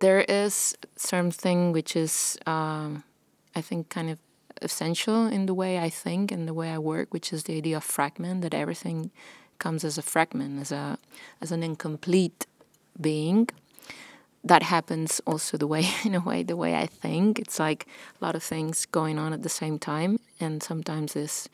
There 0.00 0.22
is 0.22 0.76
something 0.96 1.72
which 1.72 1.94
is, 1.94 2.38
um, 2.46 3.04
I 3.54 3.60
think, 3.60 3.88
kind 3.88 4.10
of 4.10 4.18
essential 4.60 5.26
in 5.26 5.46
the 5.46 5.54
way 5.54 5.78
I 5.78 5.88
think 5.88 6.32
and 6.32 6.48
the 6.48 6.54
way 6.54 6.70
I 6.70 6.78
work, 6.78 7.12
which 7.12 7.32
is 7.32 7.44
the 7.44 7.56
idea 7.56 7.76
of 7.76 7.84
fragment, 7.84 8.42
that 8.42 8.54
everything 8.54 9.10
comes 9.58 9.84
as 9.84 9.98
a 9.98 10.02
fragment, 10.02 10.60
as 10.60 10.72
a 10.72 10.98
as 11.40 11.52
an 11.52 11.62
incomplete 11.62 12.46
being. 13.00 13.48
That 14.44 14.64
happens 14.64 15.20
also 15.24 15.56
the 15.56 15.68
way 15.68 15.84
in 16.04 16.14
a 16.14 16.20
way 16.20 16.42
the 16.42 16.56
way 16.56 16.74
I 16.74 16.86
think. 16.86 17.38
It's 17.38 17.58
like 17.58 17.86
a 18.20 18.24
lot 18.24 18.34
of 18.34 18.42
things 18.42 18.86
going 18.86 19.18
on 19.18 19.32
at 19.32 19.42
the 19.42 19.48
same 19.48 19.78
time 19.78 20.18
and 20.40 20.62
sometimes 20.62 21.12
this 21.14 21.48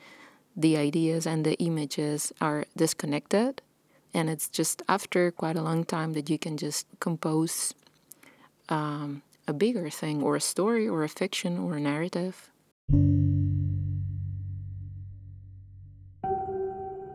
the 0.56 0.76
ideas 0.76 1.26
and 1.26 1.44
the 1.44 1.54
images 1.58 2.32
are 2.40 2.64
disconnected 2.76 3.62
and 4.14 4.30
it's 4.30 4.48
just 4.48 4.82
after 4.88 5.30
quite 5.30 5.56
a 5.56 5.62
long 5.62 5.84
time 5.84 6.12
that 6.14 6.30
you 6.30 6.38
can 6.38 6.56
just 6.56 6.86
compose 7.00 7.74
um, 8.68 9.22
a 9.46 9.52
bigger 9.52 9.90
thing 9.90 10.22
or 10.22 10.36
a 10.36 10.40
story 10.40 10.88
or 10.88 11.04
a 11.04 11.08
fiction 11.08 11.58
or 11.58 11.76
a 11.76 11.80
narrative. 11.80 12.50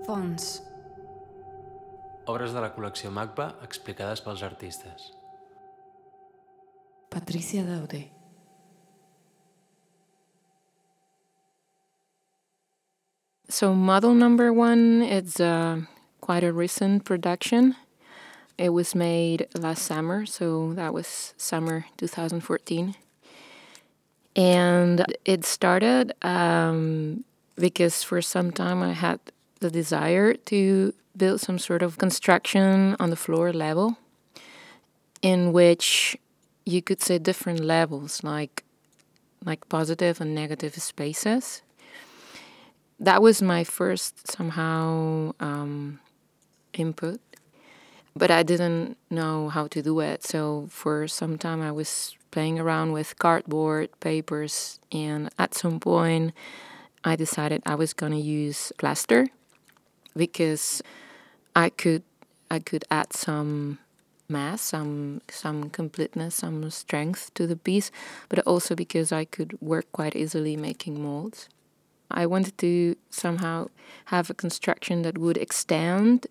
Fons. 0.05 0.61
Obres 2.25 2.53
de 2.53 2.59
la 2.59 2.71
col·lecció 2.71 3.11
MACBA 3.11 3.49
explicades 3.63 4.21
pels 4.23 4.43
artistes. 4.43 5.11
Patricia 7.09 7.63
Dauder. 7.63 8.05
So 13.49 13.75
model 13.75 14.15
number 14.15 14.51
one, 14.51 15.03
it's 15.03 15.39
uh, 15.39 15.81
quite 16.23 16.45
a 16.45 16.53
recent 16.53 17.03
production. 17.03 17.75
It 18.57 18.69
was 18.69 18.95
made 18.95 19.45
last 19.53 19.83
summer, 19.83 20.25
so 20.25 20.71
that 20.75 20.93
was 20.93 21.33
summer 21.35 21.85
2014. 21.97 22.95
And 24.33 25.05
it 25.25 25.43
started 25.43 26.13
um, 26.21 27.25
because 27.57 28.03
for 28.03 28.21
some 28.21 28.53
time 28.53 28.81
I 28.81 28.93
had 28.93 29.19
the 29.59 29.69
desire 29.69 30.33
to 30.51 30.93
build 31.17 31.41
some 31.41 31.59
sort 31.59 31.81
of 31.81 31.97
construction 31.97 32.95
on 33.01 33.09
the 33.09 33.17
floor 33.17 33.51
level 33.51 33.97
in 35.21 35.51
which 35.51 36.15
you 36.65 36.81
could 36.81 37.01
say 37.01 37.19
different 37.19 37.59
levels 37.59 38.23
like 38.23 38.63
like 39.43 39.67
positive 39.67 40.21
and 40.21 40.33
negative 40.33 40.73
spaces 40.75 41.61
that 42.97 43.21
was 43.21 43.41
my 43.41 43.63
first 43.65 44.31
somehow 44.31 45.33
um, 45.41 45.99
input 46.73 47.19
but 48.15 48.29
i 48.29 48.43
didn't 48.43 48.97
know 49.09 49.49
how 49.49 49.67
to 49.67 49.81
do 49.81 49.99
it. 49.99 50.23
So 50.23 50.67
for 50.69 51.07
some 51.07 51.37
time 51.37 51.61
i 51.61 51.71
was 51.71 52.15
playing 52.31 52.59
around 52.59 52.91
with 52.91 53.17
cardboard 53.19 53.89
papers 53.99 54.79
and 54.91 55.29
at 55.37 55.53
some 55.53 55.79
point 55.79 56.33
i 57.03 57.15
decided 57.15 57.61
i 57.65 57.75
was 57.75 57.93
going 57.93 58.11
to 58.11 58.19
use 58.19 58.71
plaster 58.77 59.27
because 60.15 60.81
i 61.55 61.69
could 61.69 62.03
i 62.49 62.59
could 62.59 62.85
add 62.89 63.13
some 63.13 63.77
mass 64.29 64.61
some 64.61 65.21
some 65.29 65.69
completeness 65.69 66.35
some 66.35 66.69
strength 66.71 67.33
to 67.33 67.45
the 67.45 67.55
piece 67.55 67.91
but 68.29 68.39
also 68.47 68.73
because 68.73 69.11
i 69.11 69.25
could 69.25 69.59
work 69.61 69.85
quite 69.91 70.15
easily 70.15 70.55
making 70.55 71.01
molds. 71.01 71.49
I 72.11 72.27
wanted 72.27 72.57
to 72.59 72.95
somehow 73.09 73.69
have 74.05 74.29
a 74.29 74.35
construction 74.35 75.01
that 75.01 75.17
would 75.17 75.37
extend 75.37 76.27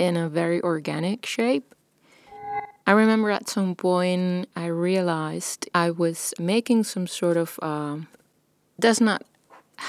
in 0.00 0.16
a 0.16 0.30
very 0.30 0.62
organic 0.62 1.26
shape. 1.26 1.74
I 2.86 2.92
remember 2.92 3.30
at 3.30 3.48
some 3.48 3.74
point 3.74 4.48
I 4.56 4.66
realized 4.66 5.68
I 5.74 5.90
was 5.90 6.32
making 6.40 6.84
some 6.84 7.06
sort 7.06 7.36
of 7.36 7.58
uh, 7.60 7.98
does 8.80 9.00
not 9.00 9.22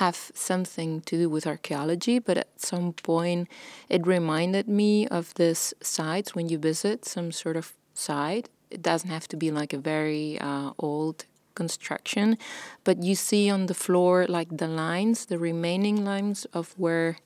have 0.01 0.31
something 0.35 1.01
to 1.01 1.17
do 1.17 1.29
with 1.29 1.47
archaeology, 1.47 2.19
but 2.19 2.37
at 2.37 2.59
some 2.59 2.91
point 2.91 3.47
it 3.89 4.05
reminded 4.05 4.67
me 4.67 5.07
of 5.07 5.33
this 5.35 5.73
sites 5.81 6.35
when 6.35 6.49
you 6.49 6.57
visit 6.57 7.05
some 7.05 7.31
sort 7.31 7.55
of 7.55 7.73
site. 7.93 8.49
It 8.69 8.81
doesn't 8.81 9.09
have 9.09 9.27
to 9.29 9.37
be 9.37 9.49
like 9.49 9.71
a 9.73 9.77
very 9.77 10.37
uh, 10.39 10.71
old 10.77 11.25
construction, 11.55 12.37
but 12.83 13.01
you 13.01 13.15
see 13.15 13.49
on 13.49 13.67
the 13.67 13.73
floor 13.73 14.25
like 14.27 14.57
the 14.57 14.67
lines, 14.67 15.25
the 15.25 15.39
remaining 15.39 16.03
lines 16.03 16.45
of 16.53 16.73
where 16.77 17.17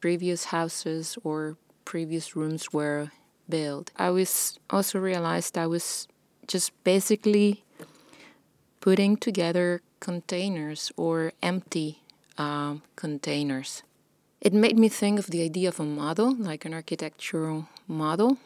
previous 0.00 0.46
houses 0.46 1.18
or 1.22 1.56
previous 1.90 2.36
rooms 2.36 2.72
were 2.72 3.10
built. 3.48 3.90
I 3.96 4.10
was 4.10 4.60
also 4.70 5.00
realized 5.00 5.58
I 5.58 5.66
was 5.66 6.06
just 6.46 6.70
basically 6.84 7.64
putting 8.78 9.16
together 9.16 9.82
containers 9.98 10.92
or 10.96 11.32
empty 11.42 11.98
um, 12.38 12.82
containers. 12.94 13.82
It 14.40 14.54
made 14.54 14.78
me 14.78 14.88
think 14.88 15.18
of 15.18 15.26
the 15.34 15.42
idea 15.42 15.68
of 15.68 15.80
a 15.80 15.84
model, 15.84 16.32
like 16.36 16.64
an 16.64 16.74
architectural 16.74 17.66
model, 17.88 18.38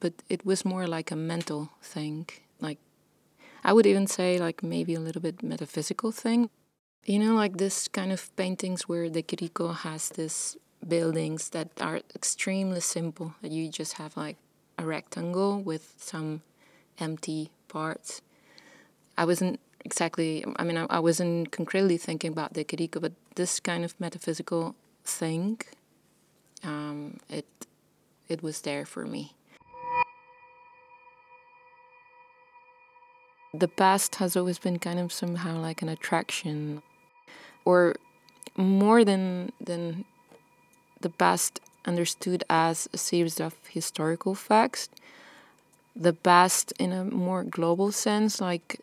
but 0.00 0.14
it 0.28 0.44
was 0.44 0.64
more 0.64 0.88
like 0.88 1.12
a 1.12 1.16
mental 1.32 1.70
thing, 1.80 2.26
like 2.60 2.78
I 3.62 3.72
would 3.72 3.86
even 3.86 4.08
say 4.08 4.40
like 4.40 4.60
maybe 4.64 4.96
a 4.96 5.00
little 5.06 5.22
bit 5.22 5.40
metaphysical 5.40 6.10
thing. 6.10 6.50
You 7.06 7.20
know, 7.20 7.34
like 7.34 7.58
this 7.58 7.86
kind 7.86 8.10
of 8.10 8.34
paintings 8.34 8.88
where 8.88 9.08
De 9.08 9.22
Chirico 9.22 9.72
has 9.86 10.08
this 10.08 10.56
buildings 10.86 11.50
that 11.50 11.68
are 11.80 12.00
extremely 12.14 12.80
simple. 12.80 13.34
That 13.42 13.52
you 13.52 13.68
just 13.68 13.94
have 13.94 14.16
like 14.16 14.36
a 14.78 14.84
rectangle 14.84 15.60
with 15.60 15.94
some 15.98 16.42
empty 16.98 17.50
parts. 17.68 18.22
I 19.16 19.24
wasn't 19.24 19.60
exactly. 19.84 20.44
I 20.56 20.64
mean, 20.64 20.76
I, 20.76 20.86
I 20.90 21.00
wasn't 21.00 21.52
concretely 21.52 21.96
thinking 21.98 22.32
about 22.32 22.52
de 22.52 22.64
Chirico, 22.64 23.00
but 23.00 23.12
this 23.34 23.60
kind 23.60 23.84
of 23.84 23.98
metaphysical 24.00 24.74
thing, 25.04 25.60
um, 26.64 27.18
it 27.28 27.46
it 28.28 28.42
was 28.42 28.62
there 28.62 28.86
for 28.86 29.04
me. 29.06 29.34
The 33.52 33.66
past 33.68 34.16
has 34.16 34.36
always 34.36 34.60
been 34.60 34.78
kind 34.78 35.00
of 35.00 35.12
somehow 35.12 35.60
like 35.60 35.82
an 35.82 35.88
attraction, 35.88 36.82
or 37.64 37.96
more 38.56 39.04
than 39.04 39.50
than 39.60 40.04
the 41.00 41.10
past 41.10 41.60
understood 41.84 42.44
as 42.48 42.88
a 42.92 42.98
series 42.98 43.40
of 43.40 43.54
historical 43.68 44.34
facts. 44.34 44.88
The 45.96 46.12
past, 46.12 46.72
in 46.78 46.92
a 46.92 47.04
more 47.04 47.42
global 47.42 47.92
sense, 47.92 48.40
like 48.40 48.80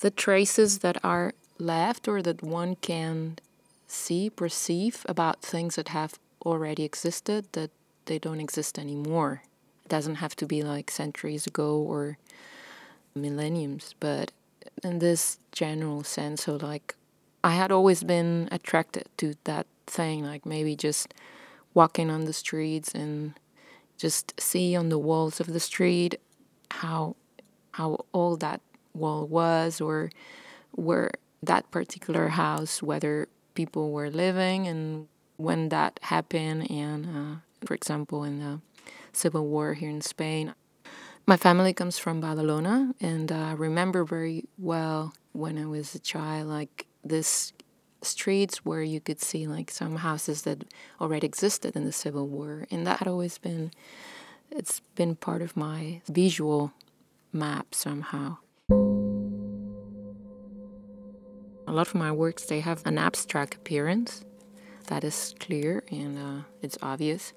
the 0.00 0.10
traces 0.10 0.78
that 0.80 1.02
are 1.04 1.34
left 1.58 2.08
or 2.08 2.22
that 2.22 2.42
one 2.42 2.76
can 2.76 3.38
see, 3.86 4.30
perceive 4.30 5.04
about 5.08 5.42
things 5.42 5.76
that 5.76 5.88
have 5.88 6.18
already 6.44 6.84
existed 6.84 7.46
that 7.52 7.70
they 8.06 8.18
don't 8.18 8.40
exist 8.40 8.78
anymore. 8.78 9.42
It 9.84 9.88
doesn't 9.88 10.16
have 10.16 10.36
to 10.36 10.46
be 10.46 10.62
like 10.62 10.90
centuries 10.90 11.46
ago 11.46 11.78
or 11.78 12.18
millenniums, 13.14 13.94
but 14.00 14.32
in 14.82 14.98
this 14.98 15.38
general 15.52 16.04
sense, 16.04 16.44
so 16.44 16.56
like 16.56 16.94
I 17.42 17.50
had 17.50 17.70
always 17.70 18.02
been 18.02 18.48
attracted 18.50 19.08
to 19.18 19.34
that 19.44 19.66
thing, 19.86 20.24
like 20.24 20.46
maybe 20.46 20.76
just 20.76 21.14
walking 21.74 22.10
on 22.10 22.24
the 22.24 22.32
streets 22.32 22.92
and 22.94 23.34
just 23.98 24.38
see 24.40 24.74
on 24.76 24.88
the 24.88 24.98
walls 24.98 25.40
of 25.40 25.52
the 25.52 25.60
street 25.60 26.16
how 26.70 27.16
how 27.72 28.04
old 28.12 28.40
that 28.40 28.60
wall 28.94 29.26
was 29.26 29.80
or 29.80 30.10
where 30.72 31.10
that 31.42 31.70
particular 31.70 32.28
house 32.28 32.82
whether 32.82 33.28
people 33.54 33.92
were 33.92 34.10
living 34.10 34.66
and 34.66 35.06
when 35.36 35.68
that 35.68 35.98
happened 36.02 36.70
and 36.70 37.06
uh, 37.06 37.66
for 37.66 37.74
example 37.74 38.24
in 38.24 38.38
the 38.38 38.60
civil 39.16 39.46
war 39.46 39.74
here 39.74 39.90
in 39.90 40.00
spain. 40.00 40.54
My 41.26 41.36
family 41.36 41.72
comes 41.72 41.98
from 41.98 42.22
Badalona, 42.22 42.94
and 43.00 43.32
I 43.32 43.52
remember 43.52 44.04
very 44.04 44.44
well 44.58 45.12
when 45.32 45.58
I 45.58 45.66
was 45.66 45.94
a 45.94 45.98
child, 45.98 46.48
like 46.48 46.86
this 47.02 47.52
streets 48.06 48.64
where 48.64 48.82
you 48.82 49.00
could 49.00 49.20
see 49.20 49.46
like 49.46 49.70
some 49.70 49.96
houses 49.96 50.42
that 50.42 50.64
already 51.00 51.26
existed 51.26 51.76
in 51.76 51.84
the 51.84 51.92
Civil 51.92 52.26
War, 52.28 52.66
and 52.70 52.86
that 52.86 52.98
had 53.00 53.08
always 53.08 53.38
been 53.38 53.70
it's 54.50 54.80
been 54.94 55.16
part 55.16 55.42
of 55.42 55.56
my 55.56 56.00
visual 56.08 56.72
map 57.32 57.74
somehow. 57.74 58.38
A 61.68 61.72
lot 61.72 61.88
of 61.88 61.94
my 61.94 62.12
works 62.12 62.44
they 62.44 62.60
have 62.60 62.82
an 62.86 62.96
abstract 62.96 63.54
appearance 63.56 64.24
that 64.86 65.02
is 65.02 65.34
clear 65.40 65.82
and 65.90 66.16
uh, 66.16 66.42
it's 66.62 66.78
obvious 66.80 67.32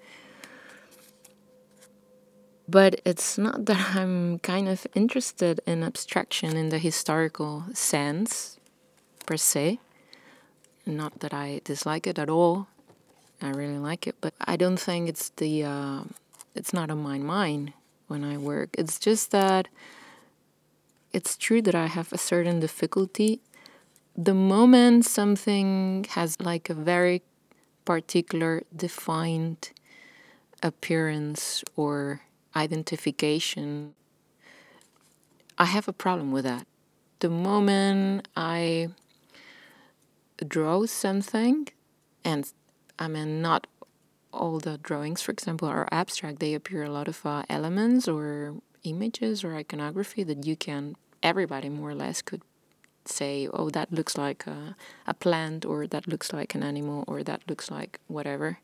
but 2.69 3.01
it's 3.03 3.37
not 3.37 3.65
that 3.65 3.95
I'm 3.95 4.39
kind 4.39 4.69
of 4.69 4.85
interested 4.93 5.59
in 5.65 5.83
abstraction 5.83 6.55
in 6.55 6.69
the 6.69 6.77
historical 6.77 7.65
sense, 7.73 8.59
per 9.25 9.37
se. 9.37 9.79
Not 10.85 11.19
that 11.19 11.33
I 11.33 11.61
dislike 11.63 12.07
it 12.07 12.17
at 12.17 12.29
all. 12.29 12.67
I 13.41 13.49
really 13.49 13.77
like 13.77 14.07
it, 14.07 14.15
but 14.19 14.33
I 14.41 14.57
don't 14.57 14.79
think 14.79 15.07
it's 15.07 15.29
the 15.29 15.63
uh, 15.63 16.03
it's 16.55 16.73
not 16.73 16.89
on 16.89 17.01
my 17.01 17.17
mind 17.17 17.73
when 18.07 18.23
I 18.23 18.37
work. 18.37 18.69
It's 18.77 18.99
just 18.99 19.31
that 19.31 19.67
it's 21.13 21.37
true 21.37 21.61
that 21.61 21.75
I 21.75 21.87
have 21.87 22.11
a 22.11 22.17
certain 22.17 22.59
difficulty. 22.59 23.39
The 24.17 24.33
moment 24.33 25.05
something 25.05 26.05
has 26.09 26.39
like 26.41 26.69
a 26.69 26.73
very 26.73 27.21
particular 27.85 28.63
defined 28.75 29.71
appearance 30.61 31.63
or 31.75 32.21
identification, 32.55 33.93
I 35.57 35.65
have 35.65 35.87
a 35.87 35.93
problem 35.93 36.31
with 36.31 36.43
that. 36.43 36.67
The 37.19 37.29
moment 37.29 38.27
I 38.35 38.89
draw 40.45 40.85
something, 40.85 41.67
and 42.23 42.51
I 42.97 43.07
mean, 43.07 43.41
not 43.41 43.67
all 44.31 44.59
the 44.59 44.77
drawings, 44.77 45.21
for 45.21 45.31
example, 45.31 45.67
are 45.67 45.87
abstract. 45.91 46.39
They 46.39 46.53
appear 46.53 46.83
a 46.83 46.89
lot 46.89 47.07
of 47.07 47.25
uh, 47.25 47.43
elements 47.49 48.07
or 48.07 48.55
images 48.83 49.43
or 49.43 49.55
iconography 49.55 50.23
that 50.23 50.45
you 50.45 50.55
can, 50.55 50.95
everybody 51.23 51.69
more 51.69 51.89
or 51.89 51.95
less 51.95 52.21
could 52.21 52.41
say, 53.05 53.47
oh, 53.51 53.69
that 53.71 53.91
looks 53.91 54.17
like 54.17 54.45
a, 54.45 54.75
a 55.07 55.13
plant, 55.13 55.65
or 55.65 55.87
that 55.87 56.07
looks 56.07 56.31
like 56.31 56.53
an 56.55 56.63
animal, 56.63 57.03
or 57.07 57.23
that 57.23 57.41
looks 57.47 57.71
like 57.71 57.99
whatever. 58.07 58.59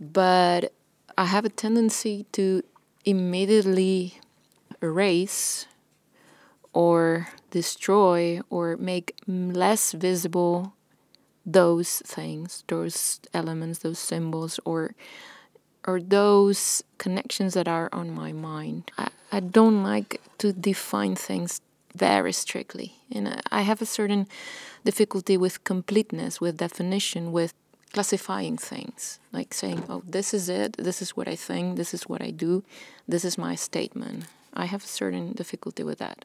But 0.00 0.72
I 1.16 1.26
have 1.26 1.44
a 1.44 1.50
tendency 1.50 2.26
to 2.32 2.62
immediately 3.04 4.18
erase 4.82 5.66
or 6.72 7.28
destroy 7.50 8.40
or 8.50 8.76
make 8.76 9.14
less 9.26 9.92
visible 9.92 10.74
those 11.44 12.02
things, 12.06 12.64
those 12.68 13.20
elements, 13.34 13.80
those 13.80 13.98
symbols, 13.98 14.60
or 14.64 14.94
or 15.86 16.00
those 16.00 16.84
connections 16.98 17.54
that 17.54 17.66
are 17.66 17.88
on 17.92 18.10
my 18.10 18.32
mind. 18.32 18.90
I, 18.98 19.08
I 19.32 19.40
don't 19.40 19.82
like 19.82 20.20
to 20.38 20.52
define 20.52 21.16
things 21.16 21.60
very 21.96 22.32
strictly, 22.32 22.96
and 23.10 23.40
I 23.50 23.62
have 23.62 23.80
a 23.80 23.86
certain 23.86 24.28
difficulty 24.84 25.36
with 25.36 25.64
completeness, 25.64 26.40
with 26.40 26.58
definition, 26.58 27.32
with 27.32 27.54
classifying 27.92 28.56
things, 28.56 29.18
like 29.32 29.54
saying, 29.54 29.84
"Oh, 29.88 30.02
this 30.06 30.32
is 30.34 30.48
it. 30.48 30.76
This 30.76 31.02
is 31.02 31.16
what 31.16 31.26
I 31.26 31.36
think. 31.36 31.76
This 31.76 31.94
is 31.94 32.02
what 32.04 32.22
I 32.22 32.30
do. 32.30 32.62
This 33.08 33.24
is 33.24 33.38
my 33.38 33.54
statement." 33.54 34.24
I 34.52 34.66
have 34.66 34.84
a 34.84 34.86
certain 34.86 35.32
difficulty 35.32 35.84
with 35.84 35.98
that. 35.98 36.24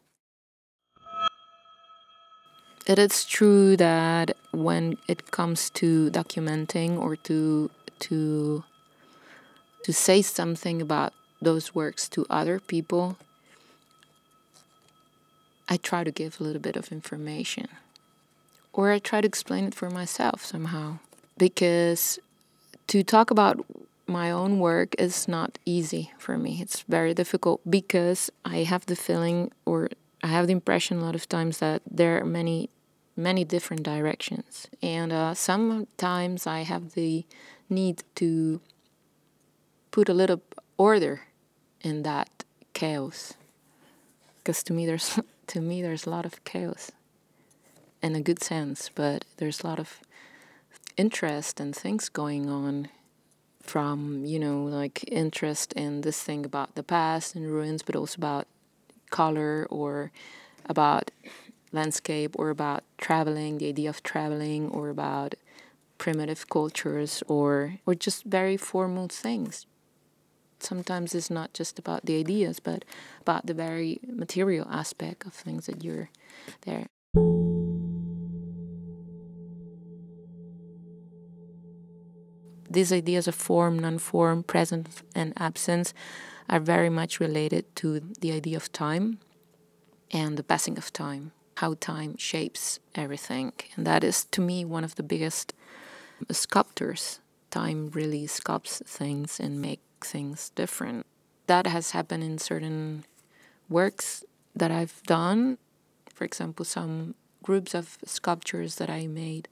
It 2.87 2.99
is 2.99 3.25
true 3.25 3.75
that 3.77 4.37
when 4.51 4.97
it 5.07 5.31
comes 5.31 5.71
to 5.71 6.11
documenting 6.11 6.99
or 6.99 7.15
to 7.27 7.71
to 7.99 8.63
to 9.83 9.93
say 9.93 10.21
something 10.21 10.83
about 10.83 11.13
those 11.41 11.73
works 11.73 12.07
to 12.09 12.27
other 12.29 12.59
people, 12.59 13.17
I 15.67 15.77
try 15.77 16.03
to 16.03 16.11
give 16.11 16.39
a 16.39 16.43
little 16.43 16.61
bit 16.61 16.75
of 16.75 16.91
information. 16.91 17.69
Or 18.71 18.91
I 18.91 18.99
try 18.99 19.21
to 19.21 19.27
explain 19.27 19.65
it 19.65 19.73
for 19.73 19.89
myself 19.89 20.45
somehow. 20.45 20.99
Because 21.37 22.19
to 22.87 23.03
talk 23.03 23.31
about 23.31 23.65
my 24.05 24.29
own 24.29 24.59
work 24.59 24.93
is 24.99 25.27
not 25.27 25.57
easy 25.65 26.11
for 26.19 26.37
me. 26.37 26.61
It's 26.61 26.81
very 26.81 27.15
difficult 27.15 27.61
because 27.67 28.29
I 28.43 28.57
have 28.57 28.85
the 28.85 28.95
feeling 28.95 29.51
or 29.65 29.89
I 30.21 30.27
have 30.27 30.45
the 30.45 30.53
impression 30.53 30.99
a 30.99 31.05
lot 31.05 31.15
of 31.15 31.27
times 31.27 31.57
that 31.59 31.81
there 31.89 32.19
are 32.21 32.25
many 32.25 32.69
many 33.15 33.43
different 33.43 33.83
directions. 33.83 34.67
And 34.81 35.11
uh, 35.11 35.33
sometimes 35.33 36.45
I 36.45 36.61
have 36.61 36.93
the 36.93 37.25
need 37.69 38.03
to 38.15 38.61
put 39.91 40.09
a 40.09 40.13
little 40.13 40.41
order 40.77 41.21
in 41.81 42.03
that 42.03 42.43
chaos. 42.73 43.33
Because 44.37 44.63
to 44.63 44.73
me, 44.73 44.85
there's 44.85 45.19
to 45.47 45.61
me 45.61 45.81
there's 45.81 46.05
a 46.05 46.09
lot 46.09 46.25
of 46.25 46.43
chaos, 46.43 46.91
in 48.01 48.15
a 48.15 48.21
good 48.21 48.43
sense. 48.43 48.89
But 48.93 49.25
there's 49.37 49.61
a 49.61 49.67
lot 49.67 49.79
of 49.79 50.01
interest 50.97 51.59
and 51.59 51.75
things 51.75 52.09
going 52.09 52.49
on. 52.49 52.89
From 53.61 54.25
you 54.25 54.37
know, 54.37 54.63
like 54.63 55.03
interest 55.11 55.73
in 55.73 56.01
this 56.01 56.21
thing 56.21 56.45
about 56.45 56.75
the 56.75 56.83
past 56.83 57.33
and 57.33 57.51
ruins, 57.51 57.81
but 57.81 57.95
also 57.95 58.19
about 58.19 58.45
color 59.09 59.65
or 59.71 60.11
about 60.67 61.09
landscape 61.75 62.35
or 62.39 62.49
about 62.49 62.83
traveling, 62.97 63.57
the 63.57 63.67
idea 63.67 63.89
of 63.89 64.01
traveling, 64.01 64.69
or 64.69 64.89
about 64.89 65.35
primitive 65.97 66.49
cultures, 66.49 67.23
or 67.27 67.75
or 67.85 67.93
just 67.93 68.23
very 68.23 68.57
formal 68.57 69.07
things. 69.07 69.65
Sometimes 70.59 71.13
it's 71.13 71.29
not 71.29 71.53
just 71.53 71.77
about 71.77 72.05
the 72.05 72.17
ideas, 72.17 72.59
but 72.59 72.85
about 73.21 73.45
the 73.45 73.53
very 73.53 73.99
material 74.07 74.67
aspect 74.71 75.25
of 75.25 75.33
things 75.33 75.67
that 75.67 75.83
you're 75.83 76.09
there. 76.61 76.87
These 82.69 82.91
ideas 82.91 83.27
of 83.27 83.35
form, 83.35 83.79
non 83.79 83.99
form, 83.99 84.43
presence, 84.43 85.03
and 85.13 85.33
absence 85.37 85.93
are 86.49 86.59
very 86.59 86.89
much 86.89 87.19
related 87.19 87.63
to 87.77 87.99
the 88.19 88.31
idea 88.31 88.57
of 88.57 88.71
time 88.71 89.19
and 90.11 90.37
the 90.37 90.43
passing 90.43 90.77
of 90.77 90.91
time 90.91 91.31
how 91.55 91.75
time 91.75 92.17
shapes 92.17 92.79
everything. 92.95 93.53
And 93.75 93.87
that 93.87 94.03
is, 94.03 94.25
to 94.25 94.41
me, 94.41 94.65
one 94.65 94.83
of 94.83 94.95
the 94.95 95.03
biggest 95.03 95.53
sculptors. 96.31 97.19
Time 97.49 97.89
really 97.93 98.27
sculpts 98.27 98.83
things 98.85 99.39
and 99.39 99.61
make 99.61 99.81
things 100.01 100.49
different. 100.55 101.05
That 101.47 101.67
has 101.67 101.91
happened 101.91 102.23
in 102.23 102.37
certain 102.37 103.05
works 103.69 104.23
that 104.55 104.71
I've 104.71 105.01
done. 105.03 105.57
For 106.13 106.25
example, 106.25 106.65
some 106.65 107.15
groups 107.43 107.73
of 107.73 107.97
sculptures 108.03 108.75
that 108.75 108.89
I 108.89 109.07
made 109.07 109.47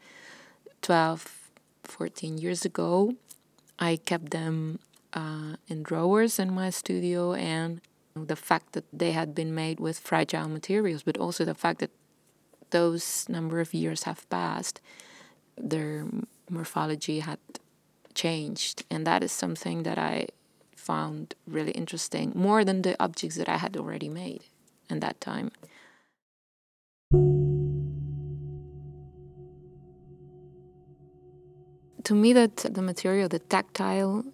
12, 0.81 1.49
14 1.83 2.37
years 2.37 2.65
ago. 2.65 3.15
I 3.79 3.97
kept 3.97 4.31
them 4.31 4.79
uh, 5.13 5.55
in 5.67 5.83
drawers 5.83 6.39
in 6.39 6.53
my 6.53 6.69
studio 6.69 7.33
and 7.33 7.81
the 8.15 8.35
fact 8.35 8.73
that 8.73 8.85
they 8.93 9.11
had 9.11 9.33
been 9.33 9.53
made 9.55 9.79
with 9.79 9.99
fragile 9.99 10.47
materials, 10.47 11.03
but 11.03 11.17
also 11.17 11.45
the 11.45 11.55
fact 11.55 11.79
that 11.79 11.91
those 12.69 13.27
number 13.29 13.59
of 13.59 13.73
years 13.73 14.03
have 14.03 14.27
passed, 14.29 14.81
their 15.57 16.05
morphology 16.49 17.19
had 17.19 17.39
changed. 18.13 18.83
And 18.89 19.05
that 19.07 19.23
is 19.23 19.31
something 19.31 19.83
that 19.83 19.97
I 19.97 20.27
found 20.75 21.35
really 21.47 21.71
interesting, 21.71 22.31
more 22.35 22.63
than 22.65 22.81
the 22.81 23.01
objects 23.01 23.37
that 23.37 23.49
I 23.49 23.57
had 23.57 23.77
already 23.77 24.09
made 24.09 24.43
in 24.89 24.99
that 24.99 25.19
time. 25.21 25.51
To 32.03 32.13
me, 32.13 32.33
that 32.33 32.57
the 32.57 32.81
material, 32.81 33.29
the 33.29 33.39
tactile, 33.39 34.25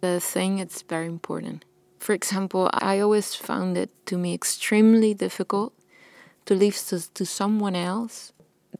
the 0.00 0.20
thing, 0.20 0.60
it's 0.60 0.82
very 0.82 1.06
important. 1.06 1.64
For 2.04 2.12
example, 2.12 2.68
I 2.74 3.00
always 3.00 3.34
found 3.34 3.78
it 3.78 3.88
to 4.08 4.18
me 4.18 4.34
extremely 4.34 5.14
difficult 5.14 5.72
to 6.44 6.54
leave 6.54 6.76
to, 6.88 7.00
to 7.14 7.24
someone 7.24 7.74
else 7.74 8.34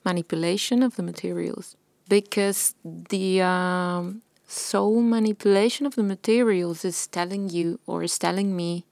manipulation 0.04 0.82
of 0.82 0.96
the 0.96 1.02
materials 1.02 1.74
because 2.06 2.74
the 2.84 3.40
um, 3.40 4.20
soul 4.46 5.00
manipulation 5.00 5.86
of 5.86 5.94
the 5.94 6.02
materials 6.02 6.84
is 6.84 7.06
telling 7.06 7.48
you 7.48 7.80
or 7.86 8.02
is 8.02 8.18
telling 8.18 8.54
me 8.54 8.84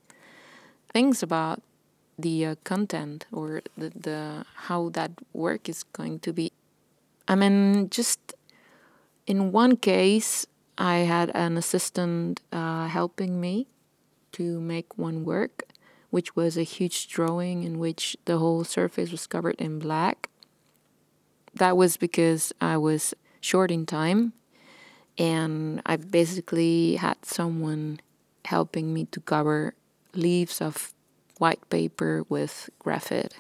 things 0.95 1.23
about 1.23 1.61
the 2.19 2.47
uh, 2.47 2.55
content 2.65 3.27
or 3.33 3.61
the, 3.77 3.91
the 3.91 4.47
how 4.65 4.89
that 4.89 5.11
work 5.35 5.69
is 5.69 5.83
going 5.83 6.21
to 6.21 6.33
be. 6.33 6.51
I 7.29 7.35
mean 7.35 7.91
just 7.91 8.33
in 9.27 9.53
one 9.53 9.77
case 9.77 10.47
i 10.79 11.05
had 11.05 11.31
an 11.35 11.59
assistant 11.59 12.41
uh, 12.51 12.87
helping 12.89 13.39
me 13.39 13.67
to 14.33 14.61
make 14.61 14.99
one 14.99 15.25
work, 15.25 15.65
which 16.11 16.37
was 16.37 16.57
a 16.57 16.63
huge 16.63 17.09
drawing 17.09 17.63
in 17.63 17.79
which 17.79 18.17
the 18.25 18.39
whole 18.39 18.65
surface 18.65 19.11
was 19.11 19.27
covered 19.27 19.57
in 19.57 19.79
black. 19.79 20.29
That 21.55 21.77
was 21.77 21.97
because 21.97 22.53
I 22.61 22.77
was 22.77 23.15
short 23.41 23.71
in 23.71 23.87
time 23.87 24.33
and 25.19 25.83
I 25.85 25.97
basically 25.97 26.97
had 26.97 27.25
someone 27.25 28.01
helping 28.45 28.95
me 28.95 29.05
to 29.07 29.21
cover 29.21 29.75
leaves 30.15 30.61
of 30.61 30.93
white 31.39 31.69
paper 31.71 32.25
with 32.29 32.71
graphite. 32.79 33.35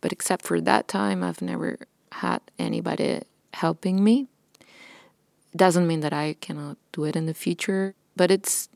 But 0.00 0.12
except 0.12 0.44
for 0.44 0.60
that 0.60 0.88
time, 0.88 1.22
I've 1.22 1.40
never 1.40 1.78
had 2.12 2.40
anybody 2.58 3.22
helping 3.54 4.04
me. 4.04 4.28
Doesn't 5.56 5.86
mean 5.86 6.00
that 6.00 6.12
I 6.12 6.36
cannot 6.40 6.76
do 6.92 7.04
it 7.04 7.16
in 7.16 7.26
the 7.26 7.34
future, 7.34 7.94
but 8.16 8.30
it's 8.30 8.68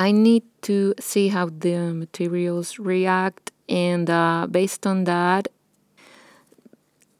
I 0.00 0.12
need 0.12 0.44
to 0.62 0.94
see 0.98 1.28
how 1.28 1.50
the 1.50 1.92
materials 1.92 2.78
react, 2.78 3.52
and 3.68 4.08
uh, 4.08 4.46
based 4.50 4.86
on 4.86 5.04
that, 5.04 5.48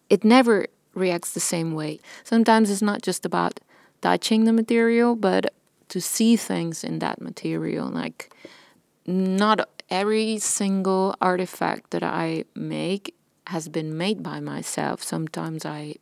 it 0.08 0.24
never 0.24 0.66
reacts 0.94 1.34
the 1.34 1.40
same 1.40 1.74
way. 1.74 2.00
Sometimes 2.24 2.70
it's 2.70 2.80
not 2.80 3.02
just 3.02 3.26
about 3.26 3.60
touching 4.00 4.44
the 4.44 4.52
material, 4.54 5.14
but 5.14 5.52
to 5.88 6.00
see 6.00 6.36
things 6.36 6.82
in 6.82 7.00
that 7.00 7.20
material. 7.20 7.86
Like, 7.90 8.32
not 9.06 9.68
every 9.90 10.38
single 10.38 11.14
artifact 11.20 11.90
that 11.90 12.02
I 12.02 12.44
make 12.54 13.14
has 13.48 13.68
been 13.68 13.98
made 13.98 14.22
by 14.22 14.40
myself. 14.40 15.02
Sometimes 15.02 15.66
I 15.66 15.96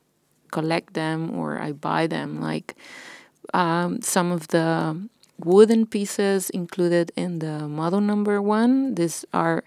collect 0.53 0.95
them 0.95 1.35
or 1.35 1.61
I 1.61 1.73
buy 1.73 2.07
them. 2.07 2.41
Like 2.41 2.77
um, 3.53 4.01
some 4.01 4.31
of 4.31 4.49
the 4.49 5.09
wooden 5.39 5.87
pieces 5.87 6.51
included 6.51 7.13
in 7.17 7.39
the 7.39 7.69
model 7.69 8.01
number 8.01 8.43
one, 8.43 8.95
these 8.95 9.25
are 9.33 9.65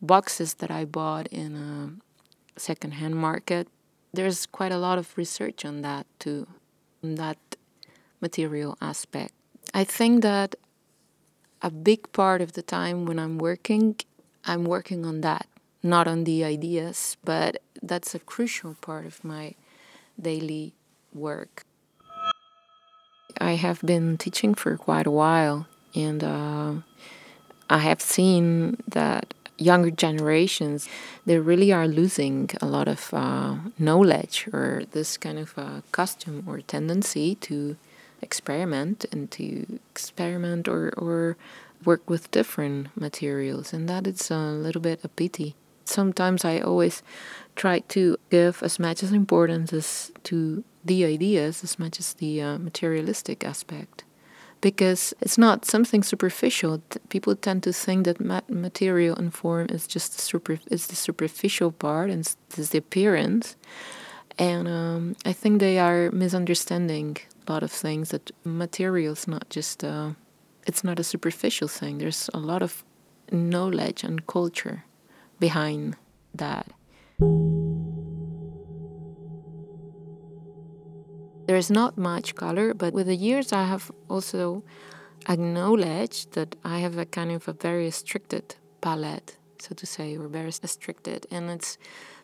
boxes 0.00 0.54
that 0.54 0.70
I 0.70 0.84
bought 0.84 1.26
in 1.28 1.54
a 1.56 2.60
secondhand 2.60 3.16
market. 3.16 3.68
There's 4.12 4.46
quite 4.46 4.72
a 4.72 4.78
lot 4.78 4.98
of 4.98 5.16
research 5.16 5.64
on 5.64 5.82
that 5.82 6.06
too, 6.18 6.46
on 7.02 7.14
that 7.16 7.38
material 8.20 8.76
aspect. 8.80 9.32
I 9.72 9.84
think 9.84 10.22
that 10.22 10.54
a 11.62 11.70
big 11.70 12.12
part 12.12 12.42
of 12.42 12.52
the 12.52 12.62
time 12.62 13.06
when 13.06 13.18
I'm 13.18 13.38
working, 13.38 13.96
I'm 14.44 14.64
working 14.64 15.06
on 15.06 15.20
that 15.22 15.46
not 15.82 16.06
on 16.06 16.24
the 16.24 16.44
ideas, 16.44 17.16
but 17.24 17.60
that's 17.82 18.14
a 18.14 18.18
crucial 18.18 18.74
part 18.80 19.04
of 19.04 19.24
my 19.24 19.54
daily 20.20 20.74
work. 21.12 21.64
I 23.40 23.52
have 23.52 23.80
been 23.82 24.16
teaching 24.18 24.54
for 24.54 24.76
quite 24.76 25.06
a 25.06 25.10
while, 25.10 25.66
and 25.94 26.22
uh, 26.22 26.72
I 27.68 27.78
have 27.78 28.00
seen 28.00 28.76
that 28.88 29.34
younger 29.58 29.90
generations 29.90 30.88
they 31.24 31.38
really 31.38 31.72
are 31.72 31.86
losing 31.86 32.50
a 32.60 32.66
lot 32.66 32.88
of 32.88 33.12
uh, 33.14 33.56
knowledge 33.78 34.48
or 34.52 34.82
this 34.90 35.16
kind 35.16 35.38
of 35.38 35.56
uh, 35.56 35.80
custom 35.92 36.44
or 36.46 36.60
tendency 36.60 37.34
to 37.36 37.76
experiment 38.20 39.04
and 39.12 39.30
to 39.30 39.78
experiment 39.90 40.68
or, 40.68 40.92
or 40.96 41.36
work 41.84 42.08
with 42.08 42.30
different 42.30 42.88
materials 42.96 43.72
and 43.72 43.88
that 43.88 44.06
is 44.06 44.30
a 44.30 44.36
little 44.36 44.80
bit 44.80 45.00
a 45.04 45.08
pity 45.08 45.54
sometimes 45.84 46.44
I 46.44 46.60
always 46.60 47.02
try 47.56 47.80
to 47.80 48.16
give 48.30 48.62
as 48.62 48.78
much 48.78 49.02
as 49.02 49.12
importance 49.12 49.72
as 49.72 50.12
to 50.24 50.64
the 50.84 51.04
ideas 51.04 51.62
as 51.62 51.78
much 51.78 51.98
as 52.00 52.14
the 52.14 52.42
uh, 52.42 52.58
materialistic 52.58 53.44
aspect 53.44 54.04
because 54.60 55.12
it's 55.20 55.36
not 55.36 55.64
something 55.64 56.02
superficial. 56.02 56.82
People 57.08 57.34
tend 57.36 57.62
to 57.64 57.72
think 57.72 58.06
that 58.06 58.48
material 58.48 59.16
and 59.16 59.34
form 59.34 59.66
is 59.70 59.86
just 59.86 60.14
the 60.14 60.22
super 60.22 60.56
the 60.56 60.78
superficial 60.78 61.72
part 61.72 62.10
and 62.10 62.20
is 62.56 62.70
the 62.70 62.78
appearance. 62.78 63.56
And 64.38 64.66
um, 64.66 65.16
I 65.26 65.32
think 65.32 65.60
they 65.60 65.78
are 65.78 66.10
misunderstanding 66.12 67.18
a 67.46 67.52
lot 67.52 67.62
of 67.62 67.70
things. 67.70 68.10
That 68.10 68.30
material 68.44 69.12
is 69.12 69.28
not 69.28 69.50
just 69.50 69.84
uh, 69.84 70.10
it's 70.66 70.84
not 70.84 70.98
a 70.98 71.04
superficial 71.04 71.68
thing. 71.68 71.98
There's 71.98 72.30
a 72.32 72.38
lot 72.38 72.62
of 72.62 72.84
knowledge 73.30 74.04
and 74.04 74.26
culture 74.26 74.84
behind 75.46 75.96
that. 76.44 76.66
There's 81.48 81.70
not 81.80 81.98
much 81.98 82.28
color, 82.44 82.72
but 82.82 82.90
with 82.94 83.08
the 83.12 83.20
years, 83.28 83.52
I 83.52 83.64
have 83.64 83.90
also 84.08 84.62
acknowledged 85.28 86.32
that 86.36 86.50
I 86.64 86.78
have 86.84 86.96
a 86.96 87.06
kind 87.18 87.30
of 87.32 87.48
a 87.48 87.52
very 87.66 87.84
restricted 87.90 88.46
palette, 88.80 89.36
so 89.58 89.70
to 89.74 89.86
say, 89.94 90.16
or 90.16 90.28
very 90.28 90.52
restricted. 90.62 91.26
And 91.34 91.50
it's 91.50 91.70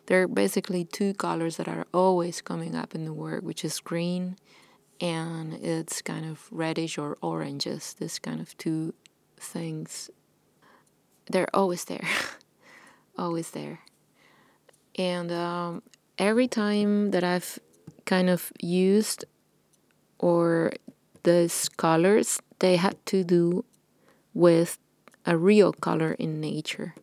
there 0.05 0.23
are 0.23 0.27
basically 0.27 0.85
two 0.85 1.13
colors 1.13 1.57
that 1.57 1.67
are 1.67 1.85
always 1.93 2.41
coming 2.41 2.73
up 2.81 2.95
in 2.95 3.03
the 3.03 3.13
work, 3.13 3.43
which 3.43 3.65
is 3.65 3.79
green 3.91 4.37
and 5.01 5.53
it's 5.53 6.01
kind 6.01 6.25
of 6.25 6.47
reddish 6.51 6.97
or 6.97 7.17
oranges. 7.21 7.95
This 7.99 8.19
kind 8.19 8.41
of 8.41 8.57
two 8.57 8.93
things. 9.37 10.09
They're 11.31 11.53
always 11.53 11.85
there. 11.85 12.07
always 13.19 13.51
there. 13.51 13.79
And 14.97 15.31
um, 15.31 15.83
every 16.17 16.47
time 16.47 17.11
that 17.11 17.23
I've 17.23 17.59
kind 18.05 18.29
of 18.29 18.51
used 18.59 19.25
or 20.17 20.71
these 21.23 21.69
colors, 21.69 22.41
they 22.59 22.77
had 22.77 22.97
to 23.07 23.23
do 23.23 23.65
with 24.33 24.77
a 25.25 25.37
real 25.37 25.73
color 25.73 26.13
in 26.13 26.39
nature. 26.41 26.95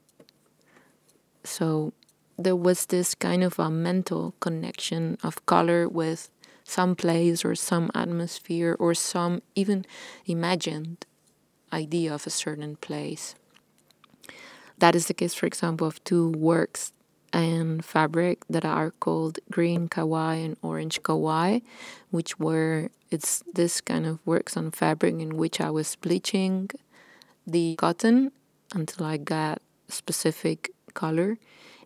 So 1.44 1.92
there 2.38 2.56
was 2.56 2.86
this 2.86 3.14
kind 3.14 3.44
of 3.44 3.58
a 3.58 3.70
mental 3.70 4.34
connection 4.40 5.16
of 5.22 5.44
color 5.46 5.88
with 5.88 6.28
some 6.64 6.96
place 6.96 7.44
or 7.44 7.54
some 7.54 7.90
atmosphere 7.94 8.76
or 8.78 8.94
some 8.94 9.42
even 9.54 9.86
imagined 10.26 11.06
idea 11.72 12.12
of 12.12 12.26
a 12.26 12.30
certain 12.30 12.76
place. 12.76 13.34
That 14.78 14.94
is 14.94 15.06
the 15.06 15.14
case, 15.14 15.34
for 15.34 15.46
example, 15.46 15.86
of 15.86 16.02
two 16.04 16.30
works 16.30 16.92
in 17.32 17.80
fabric 17.80 18.44
that 18.48 18.64
are 18.64 18.92
called 18.92 19.38
green 19.50 19.88
Kauai 19.88 20.36
and 20.36 20.56
orange 20.62 21.02
Kauai, 21.02 21.60
which 22.10 22.38
were 22.38 22.90
it's 23.10 23.42
this 23.52 23.80
kind 23.80 24.06
of 24.06 24.18
works 24.26 24.56
on 24.56 24.70
fabric 24.70 25.14
in 25.20 25.36
which 25.36 25.60
I 25.60 25.70
was 25.70 25.96
bleaching 25.96 26.70
the 27.46 27.76
cotton 27.76 28.32
until 28.74 29.06
I 29.06 29.16
got 29.16 29.62
specific 29.88 30.72
color, 30.94 31.38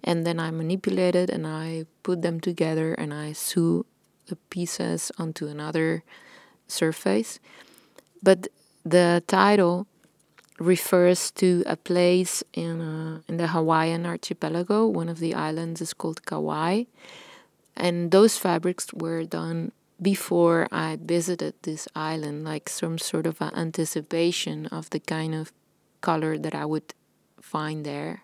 and 0.03 0.27
then 0.27 0.41
I 0.41 0.51
manipulated 0.51 1.29
and 1.31 1.47
I 1.47 1.85
put 2.03 2.23
them 2.23 2.41
together 2.41 2.95
and 2.95 3.13
I 3.13 3.33
sew 3.33 3.85
the 4.27 4.37
pieces 4.49 5.13
onto 5.19 5.47
another 5.47 6.03
surface. 6.69 7.39
But 8.23 8.49
the 8.85 9.23
title 9.27 9.87
refers 10.61 11.31
to 11.33 11.65
a 11.67 11.77
place 11.77 12.45
in 12.53 12.81
uh, 12.81 13.21
in 13.27 13.39
the 13.39 13.49
Hawaiian 13.49 14.07
archipelago. 14.07 14.87
One 14.87 15.09
of 15.09 15.19
the 15.19 15.35
islands 15.35 15.81
is 15.81 15.95
called 15.95 16.25
Kauai, 16.27 16.85
and 17.75 18.11
those 18.11 18.37
fabrics 18.37 18.93
were 18.93 19.25
done 19.25 19.73
before 20.01 20.69
I 20.71 20.99
visited 21.01 21.55
this 21.63 21.89
island, 21.95 22.45
like 22.45 22.69
some 22.69 22.99
sort 22.99 23.27
of 23.27 23.41
an 23.41 23.55
anticipation 23.55 24.67
of 24.67 24.89
the 24.91 25.01
kind 25.01 25.35
of 25.35 25.53
color 26.01 26.39
that 26.39 26.55
I 26.55 26.65
would 26.65 26.95
find 27.41 27.85
there. 27.85 28.23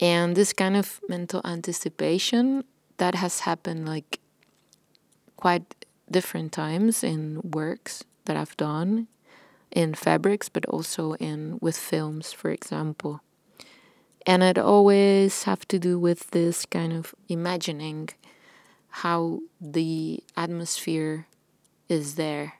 And 0.00 0.34
this 0.34 0.52
kind 0.52 0.76
of 0.76 1.00
mental 1.08 1.40
anticipation 1.44 2.64
that 2.96 3.14
has 3.14 3.40
happened 3.40 3.86
like 3.86 4.18
quite 5.36 5.86
different 6.10 6.52
times 6.52 7.04
in 7.04 7.40
works 7.42 8.04
that 8.24 8.36
I've 8.36 8.56
done 8.56 9.08
in 9.72 9.94
fabrics, 9.94 10.48
but 10.48 10.64
also 10.66 11.14
in 11.14 11.58
with 11.60 11.76
films, 11.76 12.32
for 12.32 12.50
example. 12.50 13.20
And 14.26 14.42
it 14.42 14.58
always 14.58 15.44
have 15.44 15.66
to 15.68 15.78
do 15.78 15.98
with 15.98 16.30
this 16.30 16.64
kind 16.66 16.92
of 16.92 17.14
imagining 17.28 18.10
how 19.02 19.40
the 19.60 20.22
atmosphere 20.36 21.26
is 21.88 22.14
there 22.14 22.54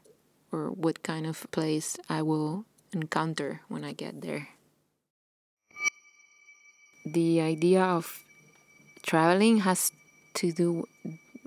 or 0.51 0.71
what 0.71 1.03
kind 1.03 1.27
of 1.27 1.47
place 1.53 1.97
I 2.09 2.23
will 2.23 2.65
encounter 2.93 3.61
when 3.69 3.85
I 3.85 3.93
get 3.93 4.23
there. 4.23 4.49
The 7.05 7.41
idea 7.41 7.83
of 7.83 8.21
traveling 9.03 9.59
has 9.59 9.93
to 10.35 10.53
do 10.53 10.85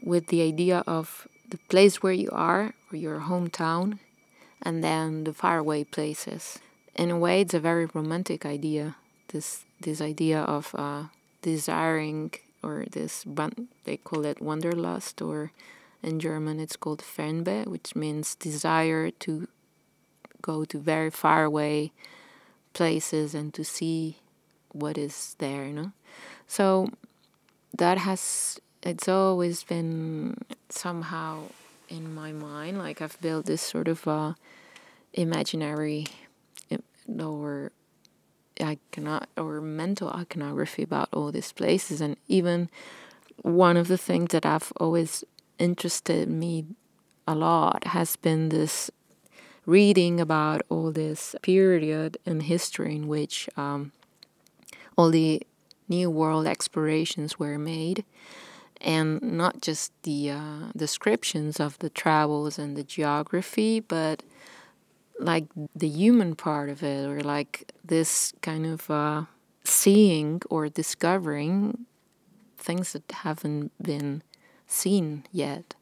with 0.03 0.27
the 0.27 0.41
idea 0.41 0.83
of 0.85 1.27
the 1.49 1.57
place 1.69 2.01
where 2.01 2.13
you 2.13 2.29
are 2.31 2.73
or 2.91 2.97
your 2.97 3.21
hometown 3.21 3.99
and 4.65 4.83
then 4.83 5.23
the 5.23 5.33
faraway 5.33 5.83
places. 5.83 6.59
In 6.95 7.11
a 7.11 7.17
way, 7.17 7.41
it's 7.41 7.53
a 7.53 7.59
very 7.59 7.85
romantic 7.85 8.45
idea. 8.45 8.95
This 9.27 9.63
this 9.79 10.01
idea 10.01 10.41
of 10.41 10.73
uh, 10.75 11.03
desiring 11.41 12.33
or 12.63 12.85
this 12.91 13.25
they 13.83 13.97
call 13.97 14.25
it 14.25 14.41
wanderlust 14.41 15.21
or 15.21 15.51
in 16.01 16.19
German 16.19 16.59
it's 16.59 16.75
called 16.75 17.01
Fernweh, 17.01 17.67
which 17.67 17.95
means 17.95 18.35
desire 18.35 19.11
to 19.11 19.47
go 20.41 20.65
to 20.65 20.79
very 20.79 21.09
faraway 21.09 21.91
places 22.73 23.33
and 23.33 23.53
to 23.53 23.63
see 23.63 24.17
what 24.71 24.97
is 24.97 25.35
there, 25.39 25.65
you 25.65 25.73
know. 25.73 25.91
So 26.47 26.89
that 27.77 27.97
has 27.99 28.59
it's 28.83 29.07
always 29.07 29.63
been 29.63 30.37
somehow 30.69 31.45
in 31.95 32.13
my 32.13 32.31
mind. 32.31 32.77
Like 32.77 33.01
I've 33.01 33.19
built 33.21 33.45
this 33.45 33.61
sort 33.61 33.87
of 33.87 34.07
uh, 34.07 34.33
imaginary 35.13 36.05
or 37.17 37.71
I 38.59 38.77
cannot 38.91 39.29
or 39.37 39.61
mental 39.61 40.09
iconography 40.09 40.83
about 40.83 41.09
all 41.13 41.31
these 41.31 41.51
places, 41.51 42.01
and 42.01 42.17
even 42.27 42.69
one 43.41 43.77
of 43.77 43.87
the 43.87 43.97
things 43.97 44.31
that 44.31 44.45
I've 44.45 44.71
always 44.77 45.23
interested 45.59 46.29
me 46.29 46.65
a 47.27 47.35
lot 47.35 47.87
has 47.87 48.15
been 48.15 48.49
this 48.49 48.91
reading 49.65 50.19
about 50.19 50.61
all 50.69 50.91
this 50.91 51.35
period 51.41 52.17
in 52.25 52.41
history 52.41 52.95
in 52.95 53.07
which 53.07 53.49
um, 53.57 53.91
all 54.97 55.09
the 55.09 55.41
new 55.89 56.09
world 56.09 56.45
explorations 56.47 57.39
were 57.39 57.57
made 57.57 58.05
and 58.85 59.19
not 59.21 59.61
just 59.61 59.91
the 60.03 60.29
uh, 60.29 60.71
descriptions 60.77 61.59
of 61.59 61.77
the 61.79 61.89
travels 61.89 62.59
and 62.59 62.77
the 62.77 62.83
geography, 62.83 63.79
but 63.79 64.21
like 65.19 65.45
the 65.75 65.87
human 65.87 66.35
part 66.35 66.69
of 66.69 66.83
it, 66.83 67.05
or 67.07 67.21
like 67.21 67.71
this 67.83 68.31
kind 68.41 68.65
of 68.65 68.89
uh, 68.91 69.23
seeing 69.63 70.41
or 70.49 70.69
discovering 70.69 71.85
things 72.57 72.93
that 72.93 73.11
haven't 73.11 73.71
been 73.81 74.21
seen 74.67 75.25
yet. 75.31 75.73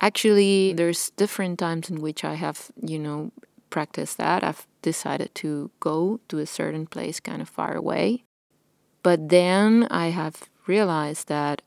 Actually, 0.00 0.72
there's 0.72 1.10
different 1.10 1.58
times 1.58 1.90
in 1.90 2.00
which 2.00 2.24
I 2.24 2.34
have, 2.34 2.70
you 2.80 2.98
know, 2.98 3.30
practiced 3.68 4.16
that. 4.16 4.42
I've 4.42 4.66
decided 4.80 5.34
to 5.36 5.70
go 5.80 6.20
to 6.28 6.38
a 6.38 6.46
certain 6.46 6.86
place 6.86 7.20
kind 7.20 7.42
of 7.42 7.48
far 7.48 7.74
away. 7.74 8.24
But 9.02 9.28
then 9.28 9.86
I 9.90 10.08
have 10.08 10.48
realized 10.66 11.28
that 11.28 11.60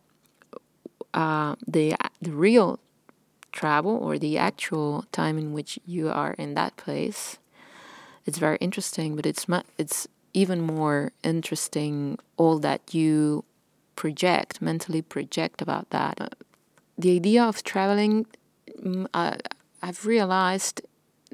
uh, 1.14 1.56
the 1.68 1.96
the 2.22 2.32
real 2.32 2.80
travel 3.52 3.96
or 3.98 4.18
the 4.18 4.38
actual 4.38 5.06
time 5.12 5.38
in 5.38 5.54
which 5.54 5.80
you 5.86 6.10
are 6.10 6.34
in 6.34 6.56
that 6.56 6.76
place, 6.76 7.38
it's 8.26 8.40
very 8.40 8.58
interesting. 8.58 9.16
But 9.16 9.26
it's 9.26 9.48
mu- 9.48 9.70
it's 9.78 10.08
even 10.34 10.62
more 10.62 11.12
interesting 11.24 12.18
all 12.38 12.60
that 12.60 12.94
you 12.94 13.44
project 13.96 14.62
mentally 14.62 15.02
project 15.02 15.62
about 15.62 15.90
that. 15.92 16.20
Uh, 16.20 16.30
the 16.98 17.16
idea 17.16 17.44
of 17.44 17.64
traveling, 17.64 18.26
uh, 19.14 19.36
I've 19.82 20.06
realized 20.06 20.82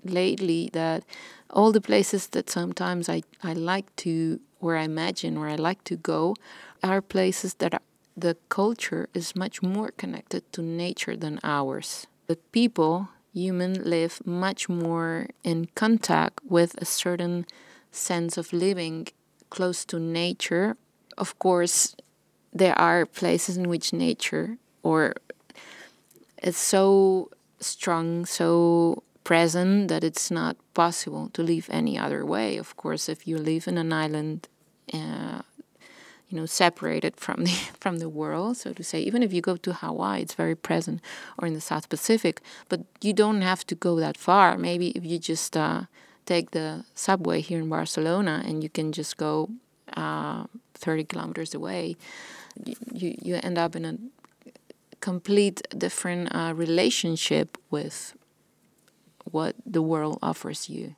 lately 0.04 0.70
that 0.74 1.04
all 1.50 1.72
the 1.72 1.82
places 1.82 2.28
that 2.28 2.50
sometimes 2.50 3.10
I, 3.10 3.24
I 3.44 3.54
like 3.54 3.94
to, 3.98 4.40
or 4.60 4.76
I 4.78 4.84
imagine, 4.84 5.38
or 5.38 5.48
I 5.48 5.56
like 5.56 5.84
to 5.86 5.96
go, 5.96 6.36
are 6.84 7.02
places 7.02 7.56
that 7.56 7.74
are, 7.74 7.82
the 8.22 8.38
culture 8.50 9.10
is 9.14 9.36
much 9.36 9.62
more 9.62 9.92
connected 9.92 10.52
to 10.54 10.62
nature 10.62 11.16
than 11.16 11.40
ours. 11.44 12.08
The 12.28 12.38
people, 12.52 13.10
human, 13.34 13.84
live 13.84 14.22
much 14.26 14.70
more 14.70 15.28
in 15.44 15.68
contact 15.76 16.42
with 16.44 16.76
a 16.82 16.86
certain 16.86 17.46
sense 17.92 18.38
of 18.38 18.54
living 18.54 19.08
close 19.50 19.86
to 19.86 20.00
nature. 20.00 20.78
Of 21.18 21.38
course, 21.40 21.96
there 22.54 22.78
are 22.78 23.06
places 23.06 23.58
in 23.58 23.70
which 23.70 23.94
nature 23.94 24.58
or 24.84 25.14
it's 26.42 26.58
so 26.58 27.30
strong, 27.60 28.26
so 28.26 29.04
present 29.24 29.90
that 29.90 30.04
it's 30.04 30.32
not 30.32 30.58
possible 30.74 31.30
to 31.34 31.44
live 31.44 31.68
any 31.70 31.98
other 31.98 32.26
way. 32.26 32.58
Of 32.58 32.78
course, 32.78 33.10
if 33.10 33.28
you 33.28 33.38
live 33.38 33.68
in 33.68 33.78
an 33.78 33.92
island, 33.92 34.48
uh, 34.94 35.42
you 36.30 36.38
know, 36.38 36.46
separated 36.46 37.16
from 37.18 37.44
the 37.44 37.52
from 37.80 37.98
the 37.98 38.10
world, 38.10 38.58
so 38.58 38.74
to 38.74 38.84
say, 38.84 39.00
even 39.02 39.24
if 39.24 39.34
you 39.34 39.42
go 39.42 39.58
to 39.58 39.74
Hawaii, 39.74 40.22
it's 40.22 40.36
very 40.36 40.56
present, 40.56 41.02
or 41.38 41.48
in 41.48 41.54
the 41.54 41.62
South 41.62 41.90
Pacific. 41.90 42.42
But 42.70 42.82
you 43.02 43.14
don't 43.14 43.42
have 43.42 43.66
to 43.68 43.76
go 43.76 44.00
that 44.00 44.18
far. 44.18 44.58
Maybe 44.58 44.90
if 44.90 45.06
you 45.06 45.18
just 45.20 45.58
uh, 45.58 45.84
take 46.26 46.52
the 46.52 46.86
subway 46.94 47.42
here 47.42 47.60
in 47.60 47.70
Barcelona, 47.70 48.44
and 48.46 48.64
you 48.64 48.70
can 48.70 48.92
just 48.92 49.18
go 49.18 49.50
uh, 49.98 50.46
30 50.76 51.04
kilometers 51.06 51.54
away, 51.56 51.96
you 52.94 53.16
you 53.22 53.40
end 53.42 53.58
up 53.58 53.76
in 53.76 53.86
a 53.86 53.98
complete 55.02 55.62
different 55.76 56.34
uh, 56.36 56.54
relationship 56.56 57.58
with 57.72 58.14
what 59.32 59.56
the 59.66 59.82
world 59.82 60.20
offers 60.22 60.70
you. 60.70 60.96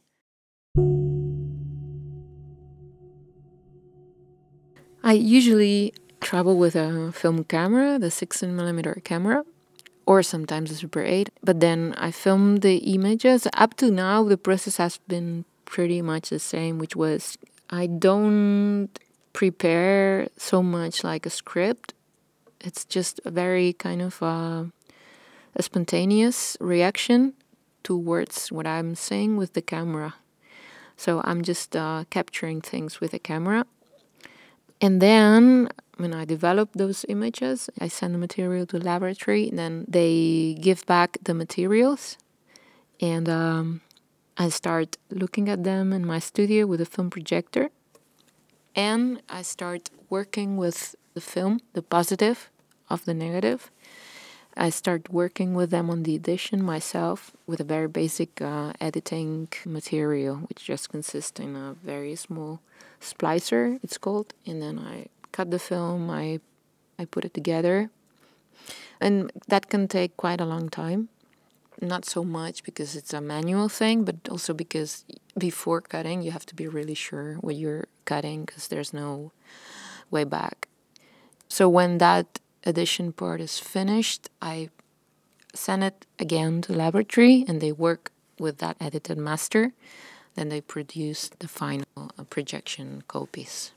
I 5.04 5.14
usually 5.14 5.94
travel 6.20 6.58
with 6.58 6.76
a 6.76 7.12
film 7.12 7.44
camera, 7.44 7.98
the 7.98 8.12
16 8.12 8.56
millimeter 8.56 9.02
camera, 9.04 9.44
or 10.06 10.22
sometimes 10.22 10.70
a 10.70 10.76
Super 10.76 11.02
8. 11.02 11.30
But 11.44 11.60
then 11.60 11.96
I 11.98 12.12
film 12.12 12.58
the 12.58 12.78
images. 12.78 13.48
Up 13.54 13.76
to 13.78 13.90
now, 13.90 14.24
the 14.24 14.38
process 14.38 14.78
has 14.78 15.00
been 15.08 15.46
pretty 15.66 16.02
much 16.04 16.30
the 16.30 16.38
same, 16.38 16.78
which 16.78 16.96
was 16.96 17.38
I 17.70 17.88
don't 17.88 18.90
prepare 19.34 20.28
so 20.38 20.62
much 20.62 21.04
like 21.04 21.26
a 21.26 21.32
script. 21.32 21.94
It's 22.60 22.86
just 22.86 23.20
a 23.26 23.32
very 23.32 23.74
kind 23.74 24.04
of 24.04 24.22
uh, 24.22 24.66
a 25.56 25.64
spontaneous 25.64 26.58
reaction 26.60 27.34
towards 27.84 28.52
what 28.52 28.68
I'm 28.68 28.94
saying 28.94 29.38
with 29.38 29.54
the 29.54 29.62
camera. 29.64 30.16
So 30.96 31.22
I'm 31.24 31.42
just 31.42 31.76
uh, 31.76 32.04
capturing 32.12 32.62
things 32.62 33.02
with 33.02 33.16
a 33.16 33.20
camera. 33.20 33.66
And 34.82 35.00
then 35.00 35.70
when 35.98 36.14
I 36.14 36.26
develop 36.26 36.70
those 36.74 37.06
images, 37.08 37.70
I 37.80 37.88
send 37.88 38.16
the 38.16 38.18
material 38.18 38.66
to 38.68 38.80
laboratory, 38.80 39.48
and 39.48 39.60
then 39.60 39.86
they 39.88 40.58
give 40.60 40.84
back 40.88 41.20
the 41.24 41.36
materials. 41.36 42.18
And 43.00 43.30
um, 43.30 43.82
I 44.38 44.50
start 44.50 44.98
looking 45.12 45.48
at 45.50 45.64
them 45.64 45.94
in 45.94 46.06
my 46.06 46.18
studio 46.18 46.66
with 46.66 46.82
a 46.82 46.86
film 46.86 47.12
projector. 47.12 47.70
And 48.76 49.22
I 49.30 49.44
start 49.44 49.92
working 50.10 50.58
with 50.58 50.96
the 51.14 51.22
film, 51.22 51.60
the 51.74 51.84
positive 51.84 52.50
of 52.90 53.06
the 53.06 53.14
negative. 53.14 53.70
I 54.58 54.70
start 54.70 55.10
working 55.10 55.54
with 55.54 55.70
them 55.70 55.90
on 55.90 56.04
the 56.04 56.16
edition 56.16 56.64
myself 56.64 57.32
with 57.46 57.60
a 57.60 57.64
very 57.64 57.88
basic 57.88 58.42
uh, 58.42 58.74
editing 58.82 59.50
material, 59.66 60.38
which 60.48 60.66
just 60.66 60.90
consists 60.90 61.40
in 61.40 61.56
a 61.56 61.76
very 61.84 62.16
small 62.16 62.62
splicer, 63.02 63.80
it's 63.84 63.98
called, 63.98 64.34
and 64.46 64.62
then 64.62 64.80
I 64.80 65.08
cut 65.32 65.52
the 65.52 65.60
film, 65.60 66.10
I 66.10 66.40
I 67.00 67.06
put 67.06 67.26
it 67.26 67.34
together, 67.34 67.90
and 69.00 69.32
that 69.48 69.70
can 69.70 69.88
take 69.88 70.16
quite 70.16 70.40
a 70.40 70.46
long 70.46 70.70
time. 70.70 71.10
Not 71.82 72.06
so 72.06 72.24
much 72.24 72.64
because 72.64 72.96
it's 72.96 73.14
a 73.14 73.22
manual 73.22 73.68
thing, 73.68 74.04
but 74.04 74.16
also 74.30 74.54
because 74.54 75.04
before 75.36 75.82
cutting, 75.82 76.22
you 76.22 76.32
have 76.32 76.46
to 76.46 76.56
be 76.56 76.68
really 76.68 76.94
sure 76.94 77.36
what 77.42 77.56
you're 77.56 77.88
cutting 78.06 78.46
because 78.46 78.68
there's 78.68 78.94
no 78.94 79.32
way 80.12 80.24
back. 80.24 80.68
So 81.48 81.68
when 81.68 81.98
that 81.98 82.40
edition 82.66 83.14
part 83.14 83.42
is 83.42 83.58
finished, 83.58 84.30
I 84.42 84.70
send 85.54 85.84
it 85.84 86.06
again 86.20 86.62
to 86.64 86.74
laboratory 86.74 87.44
and 87.48 87.62
they 87.62 87.72
work 87.72 88.12
with 88.40 88.60
that 88.60 88.78
edited 88.80 89.18
master. 89.18 89.74
Then 90.36 90.50
they 90.50 90.62
produce 90.62 91.30
the 91.40 91.48
final 91.48 91.86
uh, 91.98 92.24
projection 92.30 93.04
copies. 93.08 93.72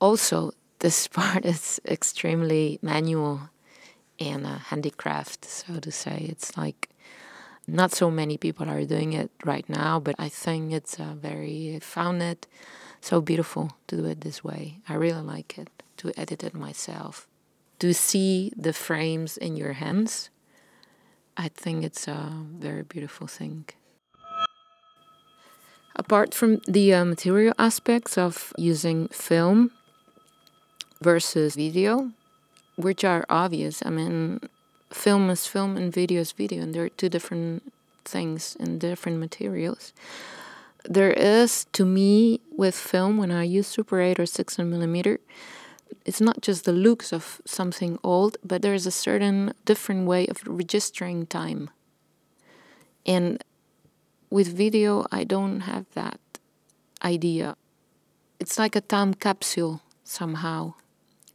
Also, 0.00 0.52
this 0.80 1.08
part 1.20 1.44
is 1.44 1.80
extremely 1.84 2.78
manual 2.82 3.50
and 4.18 4.46
a 4.46 4.58
handicraft, 4.70 5.44
so 5.44 5.80
to 5.80 5.90
say. 5.90 6.26
It's 6.28 6.56
like 6.56 6.90
not 7.66 7.92
so 7.92 8.10
many 8.10 8.36
people 8.36 8.68
are 8.68 8.84
doing 8.84 9.12
it 9.12 9.30
right 9.44 9.68
now, 9.68 10.00
but 10.00 10.14
I 10.18 10.28
think 10.28 10.72
it's 10.72 10.98
a 10.98 11.16
very, 11.20 11.74
I 11.76 11.78
found 11.80 12.22
it 12.22 12.46
so 13.00 13.20
beautiful 13.20 13.72
to 13.88 13.96
do 13.96 14.04
it 14.04 14.20
this 14.20 14.44
way. 14.44 14.80
I 14.88 14.94
really 14.94 15.22
like 15.22 15.58
it 15.58 15.70
to 15.98 16.12
edit 16.18 16.44
it 16.44 16.54
myself 16.54 17.26
to 17.80 17.94
see 17.94 18.52
the 18.56 18.72
frames 18.72 19.36
in 19.36 19.56
your 19.56 19.72
hands, 19.72 20.30
I 21.36 21.48
think 21.48 21.82
it's 21.82 22.06
a 22.06 22.30
very 22.58 22.82
beautiful 22.82 23.26
thing. 23.26 23.64
Apart 25.96 26.34
from 26.34 26.60
the 26.66 26.94
uh, 26.94 27.04
material 27.04 27.54
aspects 27.58 28.16
of 28.16 28.52
using 28.56 29.08
film 29.08 29.72
versus 31.00 31.56
video, 31.56 32.12
which 32.76 33.04
are 33.04 33.24
obvious, 33.28 33.82
I 33.84 33.90
mean, 33.90 34.40
film 34.90 35.30
is 35.30 35.46
film 35.46 35.76
and 35.76 35.92
video 35.92 36.20
is 36.20 36.32
video, 36.32 36.62
and 36.62 36.74
they're 36.74 36.88
two 36.88 37.08
different 37.08 37.72
things 38.04 38.56
and 38.60 38.80
different 38.80 39.18
materials. 39.18 39.92
There 40.84 41.12
is, 41.12 41.66
to 41.72 41.84
me, 41.84 42.40
with 42.56 42.74
film, 42.74 43.18
when 43.18 43.30
I 43.30 43.42
use 43.42 43.66
Super 43.66 44.00
8 44.00 44.20
or 44.20 44.26
16 44.26 44.68
millimeter, 44.68 45.20
it's 46.06 46.20
not 46.20 46.40
just 46.40 46.64
the 46.64 46.72
looks 46.72 47.12
of 47.12 47.40
something 47.44 47.98
old, 48.02 48.38
but 48.44 48.62
there's 48.62 48.86
a 48.86 48.90
certain 48.90 49.52
different 49.64 50.06
way 50.06 50.26
of 50.26 50.42
registering 50.46 51.26
time. 51.26 51.70
And 53.04 53.42
with 54.30 54.56
video, 54.56 55.06
I 55.10 55.24
don't 55.24 55.60
have 55.60 55.86
that 55.94 56.20
idea. 57.02 57.56
It's 58.38 58.58
like 58.58 58.76
a 58.76 58.80
time 58.80 59.14
capsule 59.14 59.82
somehow, 60.04 60.74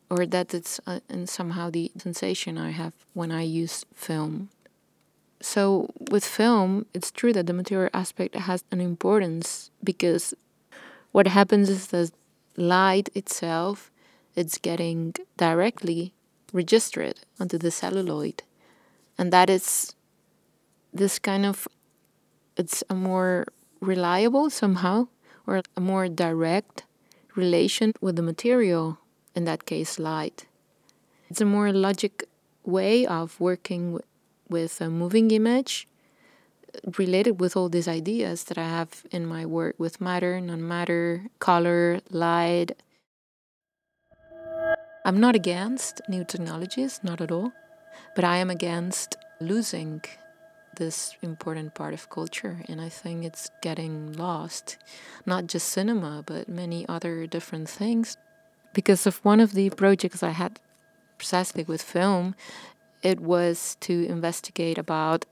or 0.10 0.26
that 0.26 0.54
it's 0.54 0.80
uh, 0.88 1.00
and 1.10 1.30
somehow 1.30 1.70
the 1.70 1.92
sensation 1.98 2.58
I 2.58 2.72
have 2.72 2.94
when 3.14 3.32
I 3.32 3.44
use 3.44 3.86
film. 3.94 4.50
So 5.42 5.92
with 6.10 6.26
film, 6.26 6.86
it's 6.94 7.12
true 7.12 7.34
that 7.34 7.46
the 7.46 7.54
material 7.54 7.90
aspect 7.94 8.36
has 8.36 8.64
an 8.72 8.82
importance 8.82 9.70
because 9.84 10.34
what 11.12 11.28
happens 11.28 11.70
is 11.70 11.88
that 11.88 12.12
light 12.58 13.10
itself 13.14 13.92
it's 14.36 14.58
getting 14.58 15.16
directly 15.38 16.14
registered 16.52 17.22
onto 17.40 17.58
the 17.58 17.72
celluloid. 17.72 18.44
And 19.18 19.32
that 19.32 19.50
is 19.50 19.96
this 20.94 21.20
kind 21.20 21.46
of, 21.46 21.68
it's 22.58 22.84
a 22.90 22.96
more 22.96 23.46
reliable 23.82 24.50
somehow, 24.50 25.08
or 25.46 25.62
a 25.76 25.82
more 25.82 26.08
direct 26.08 26.84
relation 27.36 27.94
with 28.02 28.16
the 28.16 28.22
material, 28.22 29.00
in 29.36 29.46
that 29.46 29.66
case, 29.66 30.00
light. 30.00 30.48
It's 31.30 31.42
a 31.42 31.46
more 31.46 31.72
logic 31.72 32.24
way 32.64 33.06
of 33.06 33.40
working 33.40 34.00
with 34.50 34.82
a 34.82 34.90
moving 34.90 35.32
image 35.32 35.88
related 36.98 37.40
with 37.40 37.56
all 37.56 37.70
these 37.70 37.88
ideas 37.88 38.46
that 38.46 38.58
I 38.58 38.68
have 38.68 39.06
in 39.12 39.26
my 39.26 39.46
work 39.46 39.76
with 39.78 40.02
matter, 40.02 40.40
non 40.42 40.68
matter, 40.68 41.26
color, 41.40 42.02
light. 42.10 42.72
I'm 45.06 45.20
not 45.20 45.36
against 45.36 46.02
new 46.10 46.24
technologies, 46.24 47.00
not 47.04 47.22
at 47.22 47.32
all, 47.32 47.54
but 48.16 48.24
I 48.24 48.38
am 48.38 48.50
against 48.50 49.16
losing 49.40 50.02
this 50.76 51.16
important 51.22 51.74
part 51.74 51.94
of 51.94 52.10
culture, 52.10 52.64
and 52.68 52.80
I 52.82 52.90
think 52.90 53.24
it's 53.24 53.50
getting 53.62 54.14
lost. 54.14 54.78
Not 55.26 55.48
just 55.48 55.70
cinema, 55.70 56.24
but 56.26 56.48
many 56.48 56.88
other 56.88 57.28
different 57.28 57.70
things. 57.70 58.18
Because 58.74 59.08
of 59.08 59.24
one 59.24 59.40
of 59.40 59.54
the 59.54 59.70
projects 59.70 60.22
I 60.22 60.32
had 60.32 60.60
precisely 61.18 61.64
with 61.64 61.82
film, 61.82 62.36
it 63.02 63.20
was 63.20 63.78
to 63.82 64.06
investigate 64.06 64.78
about 64.78 65.26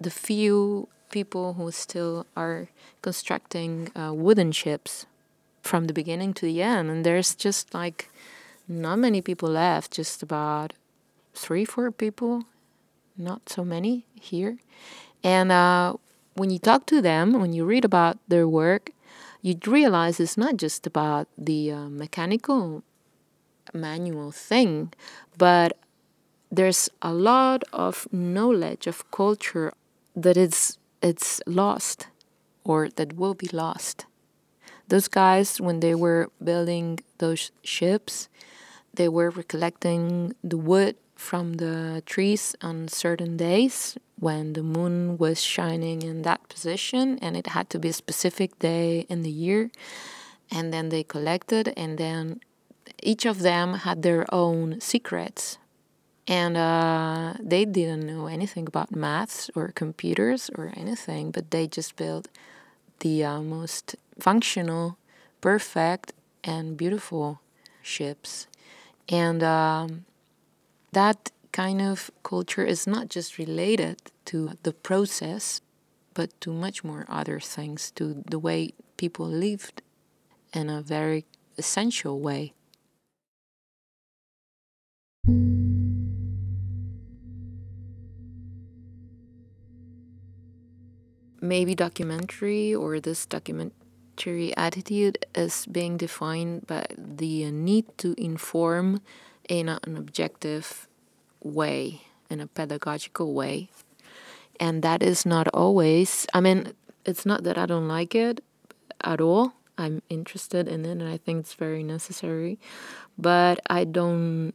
the 0.00 0.10
few 0.10 0.88
people 1.10 1.54
who 1.54 1.70
still 1.70 2.26
are 2.36 2.68
constructing 3.02 3.90
uh, 3.96 4.12
wooden 4.12 4.52
ships 4.52 5.06
from 5.62 5.86
the 5.86 5.92
beginning 5.92 6.32
to 6.34 6.46
the 6.46 6.62
end, 6.62 6.90
and 6.90 7.04
there's 7.04 7.34
just 7.34 7.74
like 7.74 8.10
not 8.66 8.98
many 8.98 9.20
people 9.20 9.48
left, 9.48 9.92
just 9.92 10.22
about 10.22 10.72
three, 11.34 11.64
four 11.64 11.90
people 11.90 12.44
not 13.18 13.48
so 13.48 13.64
many 13.64 14.06
here. 14.14 14.58
And 15.22 15.52
uh, 15.52 15.94
when 16.34 16.50
you 16.50 16.58
talk 16.58 16.86
to 16.86 17.02
them, 17.02 17.40
when 17.40 17.52
you 17.52 17.64
read 17.64 17.84
about 17.84 18.18
their 18.28 18.48
work, 18.48 18.90
you 19.42 19.56
realize 19.66 20.20
it's 20.20 20.36
not 20.36 20.56
just 20.56 20.86
about 20.86 21.28
the 21.36 21.72
uh, 21.72 21.88
mechanical 21.88 22.82
manual 23.74 24.30
thing, 24.32 24.92
but 25.36 25.78
there's 26.50 26.88
a 27.02 27.12
lot 27.12 27.64
of 27.72 28.08
knowledge 28.12 28.86
of 28.86 29.10
culture 29.10 29.72
that 30.16 30.36
it's 30.36 30.78
it's 31.02 31.40
lost 31.46 32.08
or 32.64 32.88
that 32.88 33.14
will 33.16 33.34
be 33.34 33.48
lost. 33.52 34.06
Those 34.88 35.08
guys, 35.08 35.60
when 35.60 35.80
they 35.80 35.94
were 35.94 36.30
building 36.42 37.00
those 37.18 37.50
ships, 37.62 38.28
they 38.94 39.08
were 39.08 39.30
recollecting 39.30 40.34
the 40.42 40.56
wood 40.58 40.96
from 41.18 41.54
the 41.54 42.00
trees 42.06 42.54
on 42.62 42.86
certain 42.86 43.36
days 43.36 43.98
when 44.20 44.52
the 44.52 44.62
moon 44.62 45.18
was 45.18 45.42
shining 45.42 46.00
in 46.02 46.22
that 46.22 46.48
position 46.48 47.18
and 47.18 47.36
it 47.36 47.48
had 47.48 47.68
to 47.68 47.78
be 47.78 47.88
a 47.88 47.92
specific 47.92 48.56
day 48.60 49.00
in 49.08 49.22
the 49.24 49.30
year. 49.30 49.70
And 50.48 50.72
then 50.72 50.90
they 50.90 51.02
collected 51.02 51.74
and 51.76 51.98
then 51.98 52.40
each 53.02 53.26
of 53.26 53.40
them 53.40 53.74
had 53.74 54.02
their 54.02 54.32
own 54.32 54.80
secrets. 54.80 55.58
And 56.28 56.56
uh, 56.56 57.34
they 57.40 57.64
didn't 57.64 58.06
know 58.06 58.28
anything 58.28 58.68
about 58.68 58.94
maths 58.94 59.50
or 59.56 59.72
computers 59.74 60.50
or 60.54 60.72
anything 60.76 61.32
but 61.32 61.50
they 61.50 61.66
just 61.66 61.96
built 61.96 62.28
the 63.00 63.24
uh, 63.24 63.42
most 63.42 63.96
functional 64.20 64.98
perfect 65.40 66.12
and 66.44 66.76
beautiful 66.76 67.40
ships. 67.82 68.46
And 69.08 69.42
um, 69.42 70.04
that 70.98 71.30
kind 71.52 71.80
of 71.80 72.10
culture 72.24 72.64
is 72.64 72.84
not 72.84 73.08
just 73.08 73.38
related 73.38 73.96
to 74.24 74.50
the 74.64 74.72
process, 74.72 75.60
but 76.12 76.28
to 76.40 76.52
much 76.52 76.82
more 76.82 77.06
other 77.08 77.38
things, 77.38 77.92
to 77.92 78.24
the 78.28 78.38
way 78.40 78.72
people 78.96 79.28
lived 79.28 79.80
in 80.52 80.68
a 80.68 80.82
very 80.82 81.24
essential 81.56 82.18
way. 82.18 82.52
Maybe 91.40 91.76
documentary 91.76 92.74
or 92.74 92.98
this 92.98 93.24
documentary 93.24 94.50
attitude 94.56 95.24
is 95.36 95.64
being 95.66 95.96
defined 95.96 96.66
by 96.66 96.86
the 96.98 97.52
need 97.52 97.86
to 97.98 98.16
inform 98.18 99.00
in 99.48 99.68
an 99.68 99.96
objective 99.96 100.86
way, 101.42 102.02
in 102.30 102.40
a 102.40 102.46
pedagogical 102.46 103.34
way. 103.34 103.70
And 104.60 104.82
that 104.82 105.02
is 105.02 105.24
not 105.24 105.48
always, 105.48 106.26
I 106.34 106.40
mean, 106.40 106.72
it's 107.04 107.24
not 107.24 107.44
that 107.44 107.56
I 107.56 107.66
don't 107.66 107.88
like 107.88 108.14
it 108.14 108.42
at 109.02 109.20
all. 109.20 109.54
I'm 109.76 110.02
interested 110.08 110.66
in 110.66 110.84
it 110.84 110.90
and 110.90 111.08
I 111.08 111.16
think 111.16 111.40
it's 111.40 111.54
very 111.54 111.82
necessary. 111.82 112.58
But 113.16 113.60
I 113.68 113.84
don't 113.84 114.52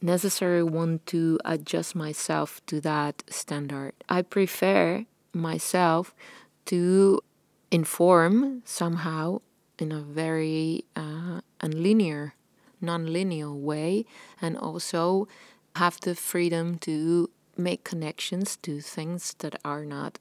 necessarily 0.00 0.62
want 0.62 1.06
to 1.06 1.40
adjust 1.44 1.96
myself 1.96 2.60
to 2.66 2.80
that 2.82 3.24
standard. 3.28 3.94
I 4.08 4.22
prefer 4.22 5.06
myself 5.32 6.14
to 6.66 7.20
inform 7.70 8.62
somehow 8.64 9.40
in 9.78 9.90
a 9.90 10.00
very 10.00 10.84
uh, 10.94 11.40
unlinear 11.60 12.32
non-linear 12.84 13.52
way 13.52 14.04
and 14.40 14.56
also 14.56 15.28
have 15.76 16.00
the 16.00 16.14
freedom 16.14 16.78
to 16.78 17.30
make 17.56 17.84
connections 17.84 18.56
to 18.56 18.80
things 18.80 19.34
that 19.38 19.56
are 19.64 19.84
not 19.84 20.18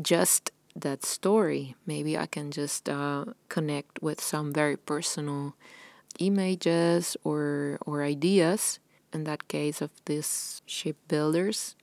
just 0.00 0.50
that 0.74 1.04
story. 1.04 1.74
Maybe 1.86 2.18
I 2.18 2.26
can 2.26 2.50
just 2.50 2.88
uh, 2.88 3.26
connect 3.48 4.02
with 4.02 4.20
some 4.20 4.52
very 4.52 4.76
personal 4.76 5.54
images 6.18 7.16
or 7.24 7.78
or 7.86 8.02
ideas. 8.02 8.78
In 9.12 9.24
that 9.24 9.46
case 9.46 9.80
of 9.80 9.90
these 10.06 10.60
shipbuilders, 10.66 11.76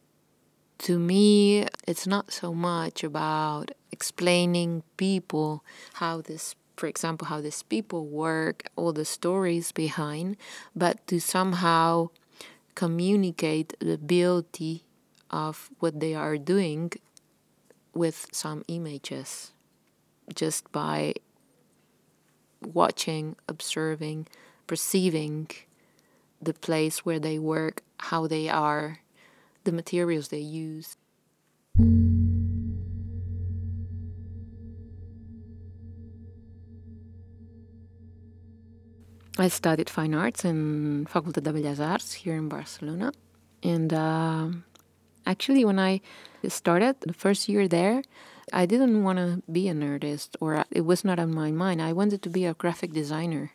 to 0.80 1.00
me, 1.00 1.66
it's 1.88 2.06
not 2.06 2.34
so 2.34 2.54
much 2.54 3.06
about 3.06 3.72
explaining 3.90 4.84
people 4.98 5.64
how 5.94 6.20
this 6.20 6.56
for 6.82 6.88
example, 6.88 7.28
how 7.28 7.40
these 7.40 7.62
people 7.62 8.08
work, 8.08 8.64
all 8.76 8.92
the 8.92 9.06
stories 9.06 9.72
behind, 9.72 10.36
but 10.76 11.06
to 11.06 11.22
somehow 11.22 12.10
communicate 12.74 13.76
the 13.80 14.00
beauty 14.00 14.86
of 15.30 15.70
what 15.78 16.00
they 16.00 16.16
are 16.16 16.40
doing 16.40 16.92
with 17.94 18.26
some 18.32 18.64
images 18.68 19.52
just 20.34 20.72
by 20.72 21.14
watching, 22.64 23.36
observing, 23.48 24.26
perceiving 24.66 25.52
the 26.42 26.56
place 26.56 27.06
where 27.06 27.20
they 27.20 27.38
work, 27.38 27.84
how 28.10 28.26
they 28.26 28.50
are, 28.50 29.02
the 29.66 29.72
materials 29.72 30.30
they 30.30 30.40
use. 30.40 30.98
I 39.42 39.48
studied 39.48 39.90
fine 39.90 40.14
arts 40.14 40.46
in 40.46 41.08
Facultad 41.12 41.44
de 41.44 41.52
Bellas 41.52 41.80
Arts 41.80 42.14
here 42.14 42.36
in 42.36 42.48
Barcelona. 42.48 43.12
And 43.64 43.92
uh, 43.92 44.50
actually, 45.26 45.66
when 45.66 45.80
I 45.80 46.02
started 46.48 46.98
the 47.02 47.14
first 47.14 47.50
year 47.50 47.68
there, 47.68 48.04
I 48.54 48.68
didn't 48.68 49.04
want 49.04 49.18
to 49.18 49.42
be 49.52 49.68
an 49.68 49.82
artist, 49.82 50.38
or 50.40 50.64
it 50.70 50.82
was 50.82 51.04
not 51.04 51.18
on 51.18 51.34
my 51.34 51.50
mind. 51.50 51.82
I 51.82 51.92
wanted 51.92 52.22
to 52.22 52.30
be 52.30 52.46
a 52.46 52.54
graphic 52.54 52.94
designer 52.94 53.52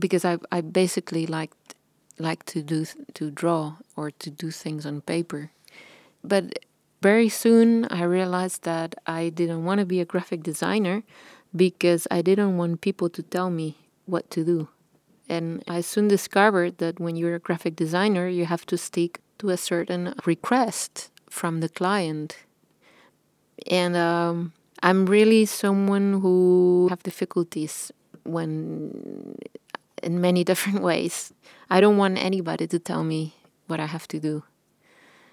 because 0.00 0.24
I, 0.24 0.38
I 0.50 0.62
basically 0.62 1.26
liked 1.26 1.74
like 2.18 2.46
to 2.46 2.62
do 2.62 2.86
to 3.12 3.30
draw 3.30 3.76
or 3.96 4.10
to 4.10 4.30
do 4.30 4.50
things 4.50 4.86
on 4.86 5.02
paper. 5.02 5.50
But 6.22 6.60
very 7.02 7.28
soon 7.28 7.84
I 7.90 8.04
realized 8.04 8.62
that 8.62 8.94
I 9.06 9.28
didn't 9.28 9.64
want 9.64 9.80
to 9.80 9.86
be 9.86 10.00
a 10.00 10.06
graphic 10.06 10.42
designer 10.42 11.02
because 11.54 12.06
I 12.10 12.22
didn't 12.22 12.56
want 12.56 12.80
people 12.80 13.10
to 13.10 13.22
tell 13.22 13.50
me 13.50 13.76
what 14.06 14.30
to 14.30 14.44
do. 14.44 14.68
And 15.28 15.62
I 15.66 15.80
soon 15.80 16.08
discovered 16.08 16.78
that 16.78 17.00
when 17.00 17.16
you're 17.16 17.34
a 17.34 17.38
graphic 17.38 17.76
designer, 17.76 18.28
you 18.28 18.46
have 18.46 18.66
to 18.66 18.76
stick 18.76 19.20
to 19.38 19.50
a 19.50 19.56
certain 19.56 20.14
request 20.26 21.10
from 21.30 21.60
the 21.60 21.68
client. 21.68 22.38
And 23.70 23.96
um, 23.96 24.52
I'm 24.82 25.06
really 25.06 25.46
someone 25.46 26.20
who 26.20 26.88
have 26.90 27.02
difficulties 27.02 27.90
when 28.24 29.36
in 30.02 30.20
many 30.20 30.44
different 30.50 30.82
ways. 30.82 31.32
I 31.70 31.80
don't 31.80 31.96
want 31.96 32.18
anybody 32.18 32.66
to 32.66 32.78
tell 32.78 33.04
me 33.04 33.34
what 33.66 33.80
I 33.80 33.86
have 33.86 34.06
to 34.08 34.20
do. 34.20 34.44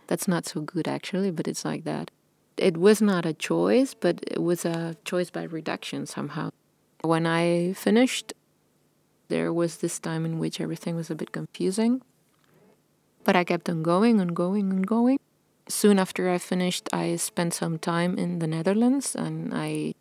That's 0.08 0.28
not 0.28 0.46
so 0.46 0.62
good 0.62 0.88
actually, 0.88 1.32
but 1.32 1.48
it's 1.48 1.66
like 1.66 1.84
that. 1.84 2.12
It 2.58 2.78
was 2.78 3.02
not 3.02 3.26
a 3.26 3.34
choice, 3.34 3.94
but 3.94 4.20
it 4.28 4.42
was 4.42 4.66
a 4.66 4.96
choice 5.04 5.30
by 5.30 5.44
reduction 5.44 6.06
somehow. 6.06 6.52
When 7.02 7.26
I 7.26 7.74
finished 7.74 8.34
there 9.32 9.56
was 9.56 9.78
this 9.78 9.98
time 9.98 10.28
in 10.28 10.38
which 10.38 10.60
everything 10.60 11.00
was 11.00 11.10
a 11.10 11.15
bit 11.15 11.32
confusing. 11.32 12.04
But 13.24 13.39
I 13.39 13.48
kept 13.48 13.70
on 13.72 13.82
going 13.82 14.20
and 14.20 14.36
going 14.36 14.67
and 14.70 14.86
going. 14.86 15.17
Soon 15.70 15.98
after 15.98 16.28
I 16.30 16.38
finished, 16.38 16.89
I 16.91 17.15
spent 17.15 17.54
some 17.54 17.80
time 17.80 18.20
in 18.20 18.39
the 18.44 18.48
Netherlands 18.48 19.15
and 19.15 19.54
I 19.56 19.96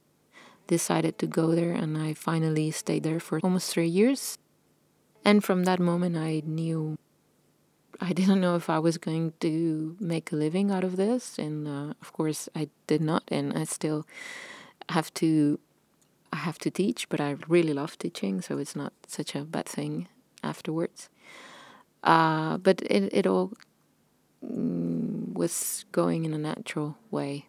decided 0.66 1.14
to 1.18 1.26
go 1.30 1.54
there 1.54 1.70
and 1.72 1.96
I 1.96 2.14
finally 2.14 2.72
stayed 2.74 3.04
there 3.06 3.20
for 3.20 3.38
almost 3.42 3.70
three 3.70 3.86
years. 3.86 4.36
And 5.24 5.44
from 5.44 5.62
that 5.64 5.78
moment, 5.78 6.16
I 6.16 6.42
knew 6.44 6.98
I 8.00 8.12
didn't 8.12 8.40
know 8.40 8.56
if 8.56 8.70
I 8.70 8.78
was 8.78 8.98
going 8.98 9.34
to 9.40 9.96
make 10.00 10.32
a 10.32 10.36
living 10.36 10.70
out 10.70 10.84
of 10.84 10.96
this, 10.96 11.38
and 11.38 11.68
uh, 11.68 11.92
of 12.00 12.12
course 12.14 12.48
I 12.56 12.68
did 12.86 13.02
not, 13.02 13.24
and 13.28 13.52
I 13.52 13.64
still 13.64 14.06
have 14.88 15.12
to. 15.20 15.60
I 16.32 16.36
have 16.36 16.58
to 16.60 16.70
teach, 16.70 17.08
but 17.08 17.20
I 17.20 17.36
really 17.48 17.72
love 17.72 17.98
teaching, 17.98 18.40
so 18.40 18.58
it's 18.58 18.76
not 18.76 18.92
such 19.06 19.34
a 19.34 19.44
bad 19.44 19.66
thing 19.66 20.08
afterwards. 20.42 21.08
Uh, 22.02 22.58
but 22.58 22.80
it 22.82 23.12
it 23.12 23.26
all 23.26 23.52
mm, 24.44 25.32
was 25.34 25.84
going 25.92 26.24
in 26.24 26.32
a 26.32 26.38
natural 26.38 26.96
way. 27.10 27.46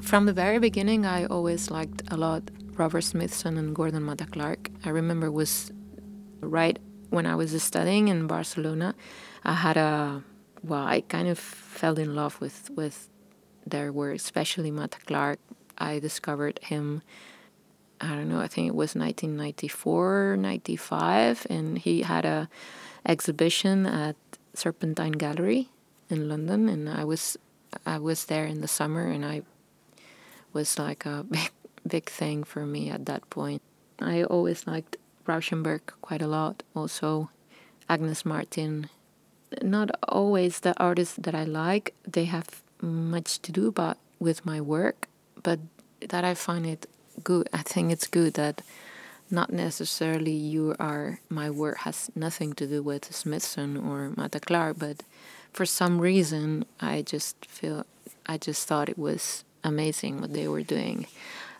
From 0.00 0.26
the 0.26 0.32
very 0.32 0.58
beginning, 0.58 1.06
I 1.06 1.24
always 1.24 1.70
liked 1.70 2.02
a 2.10 2.16
lot 2.16 2.50
Robert 2.76 3.02
Smithson 3.02 3.56
and 3.56 3.74
Gordon 3.74 4.04
Matta 4.04 4.26
Clark. 4.26 4.70
I 4.84 4.90
remember 4.90 5.30
was 5.30 5.72
right 6.40 6.78
when 7.10 7.26
I 7.26 7.34
was 7.34 7.60
studying 7.62 8.08
in 8.08 8.26
Barcelona. 8.26 8.94
I 9.44 9.54
had 9.54 9.76
a 9.76 10.22
well, 10.64 10.86
I 10.86 11.02
kind 11.02 11.28
of 11.28 11.38
fell 11.38 11.98
in 11.98 12.14
love 12.14 12.40
with 12.40 12.70
with 12.70 13.08
their 13.66 13.92
work, 13.92 14.16
especially 14.16 14.70
Matta 14.70 14.98
Clark. 15.06 15.38
I 15.76 15.98
discovered 15.98 16.58
him. 16.62 17.02
I 18.00 18.08
don't 18.08 18.28
know. 18.28 18.40
I 18.40 18.48
think 18.48 18.68
it 18.68 18.74
was 18.74 18.94
1994, 18.94 20.36
95, 20.38 21.46
and 21.48 21.78
he 21.78 22.02
had 22.02 22.24
a 22.24 22.48
exhibition 23.06 23.86
at 23.86 24.16
Serpentine 24.54 25.12
Gallery 25.12 25.68
in 26.10 26.28
London, 26.28 26.68
and 26.68 26.88
I 26.88 27.04
was 27.04 27.36
I 27.86 27.98
was 27.98 28.26
there 28.26 28.46
in 28.46 28.60
the 28.60 28.68
summer, 28.68 29.06
and 29.06 29.24
I 29.24 29.42
was 30.52 30.78
like 30.78 31.04
a 31.06 31.24
big 31.30 31.50
big 31.86 32.08
thing 32.08 32.44
for 32.44 32.64
me 32.64 32.90
at 32.90 33.06
that 33.06 33.28
point. 33.30 33.62
I 34.00 34.24
always 34.24 34.66
liked 34.66 34.96
Rauschenberg 35.26 35.80
quite 36.00 36.22
a 36.22 36.26
lot. 36.26 36.62
Also, 36.74 37.30
Agnes 37.88 38.24
Martin. 38.24 38.88
Not 39.62 39.90
always 40.08 40.60
the 40.60 40.74
artists 40.78 41.16
that 41.16 41.34
I 41.34 41.44
like. 41.44 41.94
They 42.06 42.24
have 42.24 42.62
much 42.80 43.40
to 43.42 43.52
do 43.52 43.70
but 43.70 43.98
with 44.18 44.44
my 44.46 44.60
work, 44.60 45.08
but 45.42 45.58
that 46.08 46.24
I 46.24 46.34
find 46.34 46.66
it 46.66 46.86
good. 47.22 47.48
I 47.52 47.62
think 47.62 47.92
it's 47.92 48.06
good 48.06 48.34
that 48.34 48.62
not 49.30 49.52
necessarily 49.52 50.32
you 50.32 50.76
are 50.78 51.20
my 51.28 51.50
work 51.50 51.78
has 51.78 52.10
nothing 52.14 52.52
to 52.54 52.66
do 52.66 52.82
with 52.82 53.12
Smithson 53.14 53.76
or 53.76 54.12
Matta 54.16 54.40
Clark, 54.40 54.78
but 54.78 55.02
for 55.52 55.66
some 55.66 56.00
reason 56.00 56.64
I 56.80 57.02
just 57.02 57.46
feel 57.46 57.86
I 58.26 58.38
just 58.38 58.66
thought 58.66 58.88
it 58.88 58.98
was 58.98 59.44
amazing 59.62 60.20
what 60.20 60.32
they 60.32 60.48
were 60.48 60.62
doing. 60.62 61.06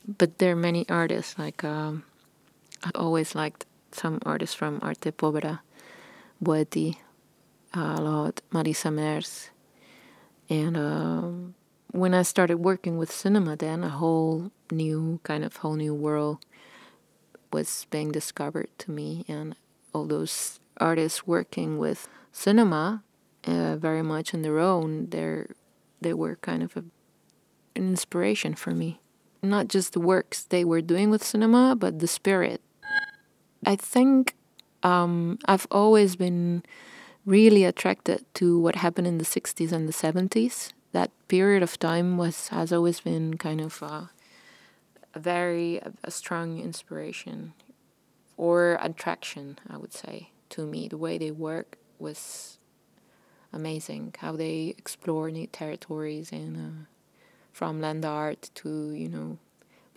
But 0.06 0.38
there 0.38 0.52
are 0.52 0.56
many 0.56 0.84
artists 0.88 1.38
like 1.38 1.64
um, 1.64 2.04
I 2.82 2.90
always 2.94 3.34
liked 3.34 3.64
some 3.92 4.20
artists 4.26 4.54
from 4.54 4.78
Arte 4.82 5.10
Povera, 5.12 5.60
Boetti, 6.42 6.96
uh, 6.96 6.98
a 7.74 8.00
lot, 8.00 8.40
Marisa 8.50 8.92
Merz, 8.92 9.50
and 10.48 10.76
um, 10.76 11.54
when 11.90 12.14
I 12.14 12.22
started 12.22 12.58
working 12.58 12.98
with 12.98 13.10
cinema, 13.10 13.56
then 13.56 13.82
a 13.82 13.88
whole 13.88 14.50
new 14.70 15.20
kind 15.22 15.44
of 15.44 15.56
whole 15.56 15.76
new 15.76 15.94
world 15.94 16.44
was 17.52 17.86
being 17.90 18.12
discovered 18.12 18.68
to 18.78 18.90
me, 18.90 19.24
and 19.28 19.56
all 19.92 20.06
those 20.06 20.60
artists 20.78 21.26
working 21.26 21.78
with 21.78 22.08
cinema 22.32 23.02
uh, 23.46 23.76
very 23.76 24.02
much 24.02 24.34
on 24.34 24.42
their 24.42 24.58
own, 24.58 25.08
they 25.10 25.44
they 26.00 26.14
were 26.14 26.36
kind 26.36 26.62
of 26.62 26.76
a, 26.76 26.84
an 27.76 27.88
inspiration 27.88 28.54
for 28.54 28.72
me. 28.72 29.00
Not 29.42 29.68
just 29.68 29.92
the 29.92 30.00
works 30.00 30.42
they 30.42 30.64
were 30.64 30.80
doing 30.80 31.10
with 31.10 31.22
cinema, 31.22 31.76
but 31.76 31.98
the 31.98 32.06
spirit. 32.06 32.60
I 33.66 33.76
think 33.76 34.34
um, 34.82 35.38
I've 35.46 35.66
always 35.70 36.16
been 36.16 36.62
really 37.26 37.64
attracted 37.64 38.24
to 38.34 38.58
what 38.58 38.76
happened 38.76 39.06
in 39.06 39.18
the 39.18 39.24
60s 39.24 39.72
and 39.72 39.88
the 39.88 39.92
70s. 39.92 40.72
That 40.92 41.10
period 41.28 41.62
of 41.62 41.78
time 41.78 42.16
was 42.16 42.48
has 42.48 42.72
always 42.72 43.00
been 43.00 43.36
kind 43.36 43.60
of 43.60 43.82
a, 43.82 44.10
a 45.14 45.18
very 45.18 45.80
a 46.04 46.10
strong 46.10 46.60
inspiration 46.60 47.52
or 48.36 48.78
attraction, 48.80 49.58
I 49.68 49.76
would 49.76 49.92
say, 49.92 50.30
to 50.50 50.66
me. 50.66 50.86
The 50.88 50.96
way 50.96 51.18
they 51.18 51.32
work 51.32 51.78
was 51.98 52.58
amazing. 53.52 54.14
How 54.18 54.32
they 54.36 54.74
explore 54.78 55.30
new 55.30 55.48
territories 55.48 56.30
and 56.30 56.56
uh, 56.56 56.84
from 57.52 57.80
land 57.80 58.04
art 58.04 58.50
to 58.56 58.92
you 58.92 59.08
know 59.08 59.38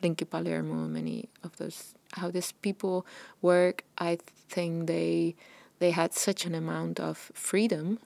Blinky 0.02 0.26
Palermo, 0.26 0.88
many 0.88 1.30
of 1.44 1.58
those 1.58 1.94
how 2.14 2.32
these 2.32 2.52
people 2.52 3.06
work. 3.42 3.84
I 4.00 4.18
think 4.50 4.88
they 4.88 5.36
they 5.80 5.92
had 5.92 6.14
such 6.14 6.46
an 6.46 6.56
amount 6.56 7.00
of 7.00 7.32
freedom, 7.34 8.00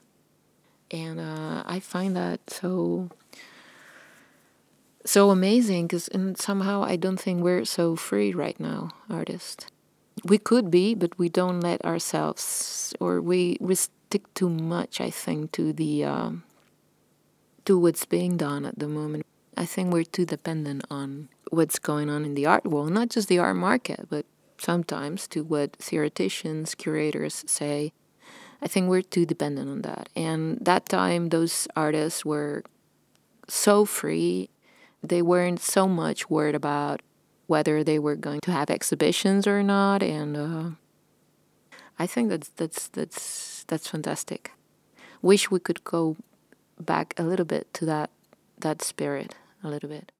and 0.90 1.20
uh, 1.20 1.62
I 1.66 1.80
find 1.80 2.16
that 2.16 2.40
so 2.50 3.10
so 5.04 5.30
amazing 5.30 5.86
because 5.86 6.08
and 6.08 6.36
somehow 6.38 6.82
I 6.82 6.96
don't 6.96 7.20
think 7.20 7.42
we're 7.42 7.64
so 7.64 7.96
free 7.96 8.32
right 8.32 8.58
now, 8.60 8.90
artists. 9.10 9.66
We 10.24 10.38
could 10.38 10.70
be, 10.70 10.94
but 10.94 11.18
we 11.18 11.28
don't 11.28 11.60
let 11.60 11.84
ourselves, 11.84 12.94
or 13.00 13.20
we 13.20 13.56
we 13.60 13.74
stick 13.74 14.32
too 14.34 14.50
much. 14.50 15.00
I 15.00 15.10
think 15.10 15.52
to 15.52 15.72
the 15.72 16.04
um, 16.04 16.44
to 17.64 17.78
what's 17.78 18.04
being 18.04 18.36
done 18.36 18.64
at 18.64 18.78
the 18.78 18.88
moment. 18.88 19.26
I 19.56 19.66
think 19.66 19.92
we're 19.92 20.04
too 20.04 20.24
dependent 20.24 20.84
on 20.90 21.28
what's 21.50 21.78
going 21.78 22.08
on 22.08 22.24
in 22.24 22.34
the 22.34 22.46
art 22.46 22.64
world, 22.64 22.92
not 22.92 23.10
just 23.10 23.28
the 23.28 23.38
art 23.38 23.56
market, 23.56 24.08
but 24.08 24.24
sometimes 24.62 25.26
to 25.28 25.42
what 25.42 25.76
theoreticians, 25.76 26.74
curators 26.74 27.44
say. 27.46 27.92
I 28.62 28.68
think 28.68 28.88
we're 28.88 29.02
too 29.02 29.26
dependent 29.26 29.68
on 29.68 29.82
that. 29.82 30.08
And 30.14 30.58
that 30.64 30.88
time, 30.88 31.30
those 31.30 31.66
artists 31.74 32.24
were 32.24 32.62
so 33.48 33.84
free. 33.84 34.50
They 35.02 35.20
weren't 35.20 35.60
so 35.60 35.88
much 35.88 36.30
worried 36.30 36.54
about 36.54 37.02
whether 37.46 37.82
they 37.82 37.98
were 37.98 38.16
going 38.16 38.40
to 38.42 38.52
have 38.52 38.70
exhibitions 38.70 39.46
or 39.46 39.62
not. 39.62 40.02
And 40.02 40.36
uh, 40.36 40.70
I 41.98 42.06
think 42.06 42.30
that's 42.30 42.48
that's 42.50 42.88
that's 42.88 43.64
that's 43.66 43.88
fantastic. 43.88 44.52
Wish 45.20 45.50
we 45.50 45.58
could 45.58 45.82
go 45.84 46.16
back 46.80 47.14
a 47.18 47.22
little 47.22 47.46
bit 47.46 47.72
to 47.74 47.84
that 47.86 48.10
that 48.58 48.82
spirit 48.82 49.34
a 49.62 49.68
little 49.68 49.88
bit. 49.88 50.12